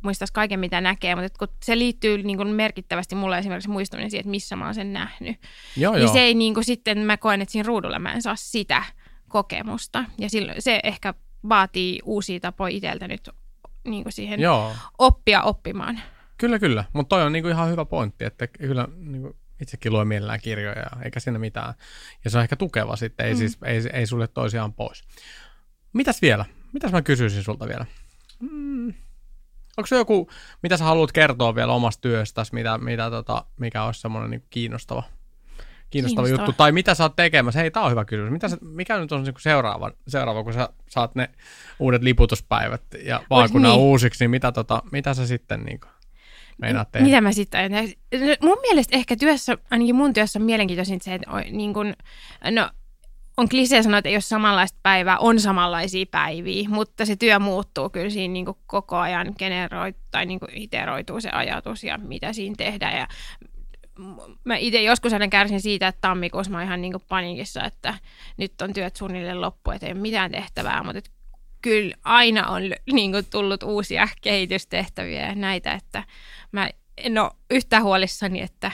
muistaisi 0.02 0.33
kaiken, 0.33 0.61
mitä 0.61 0.80
näkee, 0.80 1.14
mutta 1.14 1.38
kun 1.38 1.57
se 1.64 1.78
liittyy 1.78 2.23
niin 2.23 2.37
kuin 2.37 2.49
merkittävästi 2.49 3.14
mulle 3.14 3.38
esimerkiksi 3.38 3.71
muistaminen 3.71 4.11
siihen, 4.11 4.21
että 4.21 4.30
missä 4.30 4.57
mä 4.57 4.64
oon 4.64 4.75
sen 4.75 4.92
nähnyt. 4.92 5.37
Joo, 5.76 5.92
Niin 5.92 6.02
joo. 6.02 6.12
se 6.12 6.20
ei 6.20 6.35
niin 6.35 6.55
kuin, 6.55 6.64
sitten, 6.64 6.98
mä 6.98 7.16
koen, 7.16 7.40
että 7.40 7.53
siinä 7.53 7.66
ruudulla 7.66 7.98
mä 7.98 8.12
en 8.12 8.22
saa 8.22 8.37
sitä 8.37 8.83
kokemusta. 9.29 10.05
Ja 10.18 10.31
silloin, 10.31 10.62
se 10.62 10.81
ehkä 10.85 11.14
vaatii 11.48 12.01
uusia 12.05 12.40
tapoja 12.40 12.77
itseltä 12.77 13.09
nyt 13.09 13.29
niin 13.85 14.03
kuin 14.03 14.12
siihen 14.12 14.40
Joo, 14.40 14.72
oppia 14.98 15.42
oppimaan. 15.42 16.01
Kyllä, 16.38 16.59
kyllä. 16.59 16.85
Mutta 16.92 17.16
toi 17.16 17.24
on 17.24 17.33
niinku 17.33 17.48
ihan 17.48 17.70
hyvä 17.70 17.85
pointti, 17.85 18.24
että 18.24 18.46
kyllä 18.46 18.88
niinku 18.96 19.37
itsekin 19.61 19.92
luen 19.92 20.09
mielellään 20.09 20.40
kirjoja, 20.40 20.87
eikä 21.05 21.20
siinä 21.20 21.38
mitään. 21.38 21.74
Ja 22.24 22.31
se 22.31 22.38
on 22.38 22.42
ehkä 22.42 22.57
tukeva 22.57 22.96
sitten, 22.96 23.27
ei, 23.27 23.33
mm. 23.33 23.38
siis, 23.38 23.59
ei, 23.64 23.81
ei 23.92 24.07
sulle 24.07 24.27
toisiaan 24.27 24.72
pois. 24.72 25.03
Mitäs 25.92 26.22
vielä? 26.22 26.44
Mitäs 26.72 26.92
mä 26.92 27.03
kysyisin 27.03 27.44
sulta 27.44 27.68
vielä? 27.68 27.87
Mm. 28.40 28.94
Onko 29.77 29.87
se 29.87 29.96
joku, 29.96 30.31
mitä 30.62 30.77
sä 30.77 30.85
haluat 30.85 31.12
kertoa 31.12 31.55
vielä 31.55 31.72
omasta 31.72 32.01
työstäsi, 32.01 32.55
mitä, 32.55 32.79
mitä 32.79 33.11
tota, 33.11 33.44
mikä 33.61 33.85
olisi 33.85 34.01
semmoinen 34.01 34.31
niinku 34.31 34.46
kiinnostava, 34.51 35.03
kiinnostava, 35.90 36.24
Kiinnostava. 36.24 36.29
juttu? 36.29 36.53
Tai 36.53 36.72
mitä 36.72 36.94
sä 36.94 37.05
oot 37.05 37.16
tekemässä? 37.16 37.61
Hei, 37.61 37.70
tää 37.70 37.83
on 37.83 37.90
hyvä 37.90 38.05
kysymys. 38.05 38.33
Mitä 38.33 38.48
sä, 38.48 38.57
mikä 38.61 38.98
nyt 38.98 39.12
on 39.12 39.22
niinku 39.22 39.40
seuraava, 39.40 39.90
seuraava, 40.09 40.44
kun 40.44 40.53
sä 40.53 40.68
saat 40.88 41.14
ne 41.14 41.31
uudet 41.79 42.03
liputuspäivät 42.03 42.83
ja 43.03 43.22
vaakunnan 43.31 43.72
niin. 43.72 43.81
uusiksi, 43.81 44.24
niin 44.24 44.31
mitä, 44.31 44.53
tota, 44.53 44.83
mitä 44.92 45.14
sä 45.14 45.27
sitten 45.27 45.62
niinku 45.62 45.87
meinaat 46.59 46.92
tehdä? 46.92 47.07
Mitä 47.07 47.21
mä 47.21 47.33
sitten 47.33 47.61
ajattelen? 47.61 48.37
Mun 48.42 48.59
mielestä 48.61 48.97
ehkä 48.97 49.16
työssä, 49.16 49.59
ainakin 49.71 49.97
mun 49.97 50.12
työssä 50.12 50.38
on 50.38 50.44
mielenkiintoisin 50.44 51.01
se, 51.01 51.14
että 51.14 51.31
on, 51.31 51.42
niin 51.51 51.75
kun, 51.75 51.94
no, 52.51 52.71
on 53.37 53.49
klisee 53.49 53.83
sanoa, 53.83 53.99
että 53.99 54.09
ei 54.09 54.14
ole 54.14 54.21
samanlaista 54.21 54.79
päivää, 54.83 55.18
on 55.18 55.40
samanlaisia 55.40 56.07
päiviä, 56.11 56.68
mutta 56.68 57.07
se 57.07 57.16
työ 57.16 57.38
muuttuu 57.38 57.90
kyllä 57.90 58.11
siinä 58.11 58.33
niin 58.33 58.47
koko 58.66 58.97
ajan, 58.97 59.35
generoi, 59.38 59.94
tai 60.11 60.27
niin 60.27 60.40
iteroituu 60.53 61.21
se 61.21 61.31
ajatus 61.31 61.85
ja 61.85 61.99
mitä 61.99 62.33
siinä 62.33 62.55
tehdään. 62.59 62.99
Ja 62.99 63.07
mä 64.44 64.57
itse 64.57 64.83
joskus 64.83 65.12
aina 65.12 65.29
kärsin 65.29 65.61
siitä, 65.61 65.88
että 65.88 66.01
tammikuussa 66.01 66.51
mä 66.51 66.59
oon 66.59 66.66
ihan 66.66 66.81
niin 66.81 66.94
paniikissa, 67.09 67.64
että 67.64 67.94
nyt 68.37 68.62
on 68.62 68.73
työt 68.73 68.97
suunnilleen 68.97 69.40
loppu, 69.40 69.71
että 69.71 69.87
ei 69.87 69.92
ole 69.92 70.01
mitään 70.01 70.31
tehtävää, 70.31 70.83
mutta 70.83 71.11
kyllä 71.62 71.94
aina 72.05 72.47
on 72.49 72.62
niin 72.92 73.12
kuin, 73.12 73.27
tullut 73.31 73.62
uusia 73.62 74.09
kehitystehtäviä 74.21 75.27
ja 75.27 75.35
näitä, 75.35 75.73
että 75.73 76.05
mä 76.53 76.71
en 76.97 77.18
ole 77.18 77.31
yhtä 77.51 77.81
huolissani, 77.81 78.42
että 78.42 78.73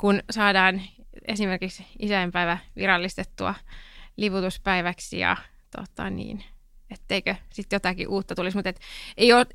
kun 0.00 0.22
saadaan 0.30 0.82
esimerkiksi 1.28 1.86
isänpäivä 1.98 2.58
virallistettua 2.76 3.54
liputuspäiväksi 4.16 5.18
ja 5.18 5.36
tota 5.76 6.10
niin, 6.10 6.44
etteikö 6.90 7.34
sitten 7.52 7.76
jotakin 7.76 8.08
uutta 8.08 8.34
tulisi, 8.34 8.56
mutta 8.56 8.70
et 8.70 8.80
ei, 9.16 9.32
ole, 9.32 9.46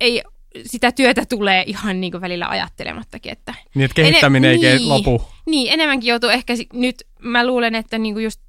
ei 0.00 0.22
sitä 0.66 0.92
työtä 0.92 1.26
tulee 1.28 1.64
ihan 1.66 2.00
niin 2.00 2.10
kuin 2.10 2.20
välillä 2.20 2.48
ajattelemattakin, 2.48 3.32
että 3.32 3.54
Niin, 3.74 3.84
että 3.84 3.94
kehittäminen 3.94 4.50
ei 4.50 4.56
Ene- 4.56 4.78
ke- 4.78 4.88
lopu. 4.88 5.22
niin, 5.46 5.72
enemmänkin 5.72 6.08
joutuu 6.08 6.30
ehkä 6.30 6.54
nyt, 6.72 6.96
mä 7.18 7.46
luulen, 7.46 7.74
että 7.74 7.98
niinku 7.98 8.20
just 8.20 8.40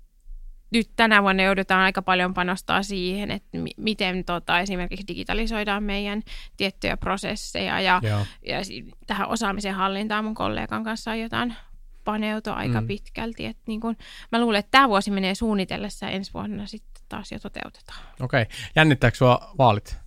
nyt 0.74 0.90
tänä 0.96 1.24
vuonna 1.24 1.44
joudutaan 1.44 1.82
aika 1.82 2.02
paljon 2.02 2.34
panostaa 2.34 2.84
siihen, 2.84 3.32
että 3.32 3.58
mi- 3.58 3.74
miten 3.78 4.26
tota, 4.26 4.60
esimerkiksi 4.60 5.08
digitalisoidaan 5.08 5.84
meidän 5.84 6.22
tiettyjä 6.58 6.98
prosesseja 6.98 7.82
ja, 7.82 8.00
Joo. 8.04 8.26
ja 8.48 8.64
si- 8.66 8.86
tähän 9.08 9.28
osaamisen 9.28 9.74
hallintaan 9.74 10.24
mun 10.26 10.34
kollegan 10.36 10.84
kanssa 10.84 11.12
aiotaan 11.12 11.56
paneutua 12.04 12.54
aika 12.54 12.82
Mm. 12.82 12.88
pitkälti. 12.88 13.46
Et 13.46 13.58
niin 13.68 13.82
kun, 13.82 13.96
mä 14.32 14.42
luulen, 14.42 14.60
että 14.60 14.72
tämä 14.72 14.90
vuosi 14.90 15.12
menee 15.12 15.36
suunnitellessa 15.36 16.10
ensi 16.10 16.34
vuonna 16.34 16.66
sitten 16.66 17.04
taas 17.10 17.32
jo 17.32 17.40
toteutetaan. 17.40 18.00
Okei. 18.22 18.42
Okay. 18.42 18.56
Jännittääkö 18.76 19.18
sua 19.18 19.54
vaalit? 19.58 19.98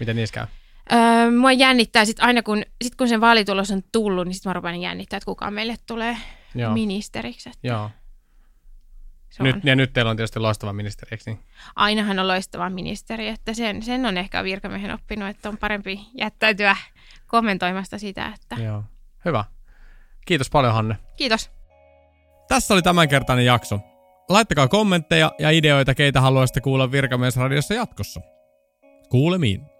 Miten 0.00 0.16
niissä 0.16 0.34
käy? 0.34 0.46
Öö, 0.92 1.30
mua 1.30 1.52
jännittää 1.52 2.04
sitten 2.04 2.26
aina, 2.26 2.42
kun, 2.42 2.62
sit 2.84 2.94
kun 2.94 3.08
sen 3.08 3.20
vaalitulos 3.20 3.70
on 3.70 3.82
tullut, 3.92 4.26
niin 4.26 4.34
sitten 4.34 4.50
mä 4.50 4.54
rupean 4.54 4.80
jännittää, 4.80 5.16
että 5.16 5.24
kuka 5.24 5.50
meille 5.50 5.74
tulee 5.86 6.16
Joo. 6.54 6.72
ministeriksi. 6.72 7.48
Että 7.48 7.68
Joo. 7.68 7.90
Se 9.34 9.42
on. 9.42 9.46
Nyt, 9.46 9.64
ja 9.64 9.76
nyt 9.76 9.92
teillä 9.92 10.10
on 10.10 10.16
tietysti 10.16 10.40
loistava 10.40 10.72
ministeri, 10.72 11.08
eikö 11.12 11.24
niin? 11.26 11.38
ainahan 11.76 12.18
on 12.18 12.28
loistava 12.28 12.70
ministeri, 12.70 13.28
että 13.28 13.54
sen, 13.54 13.82
sen 13.82 14.06
on 14.06 14.16
ehkä 14.16 14.44
virkamiehen 14.44 14.94
oppinut, 14.94 15.28
että 15.28 15.48
on 15.48 15.58
parempi 15.58 16.00
jättäytyä 16.18 16.76
kommentoimasta 17.26 17.98
sitä, 17.98 18.32
että 18.34 18.64
Joo. 18.64 18.84
Hyvä. 19.24 19.44
Kiitos 20.26 20.50
paljon, 20.50 20.74
Hanne. 20.74 20.96
kiitos. 21.16 21.50
Tässä 22.48 22.74
oli 22.74 22.82
tämänkertainen 22.82 23.44
jakso. 23.44 23.80
Laittakaa 24.28 24.68
kommentteja 24.68 25.32
ja 25.38 25.50
ideoita, 25.50 25.94
keitä 25.94 26.20
haluaisitte 26.20 26.60
kuulla 26.60 26.92
Virkamiesradiossa 26.92 27.74
jatkossa. 27.74 28.20
Kuulemiin. 29.08 29.73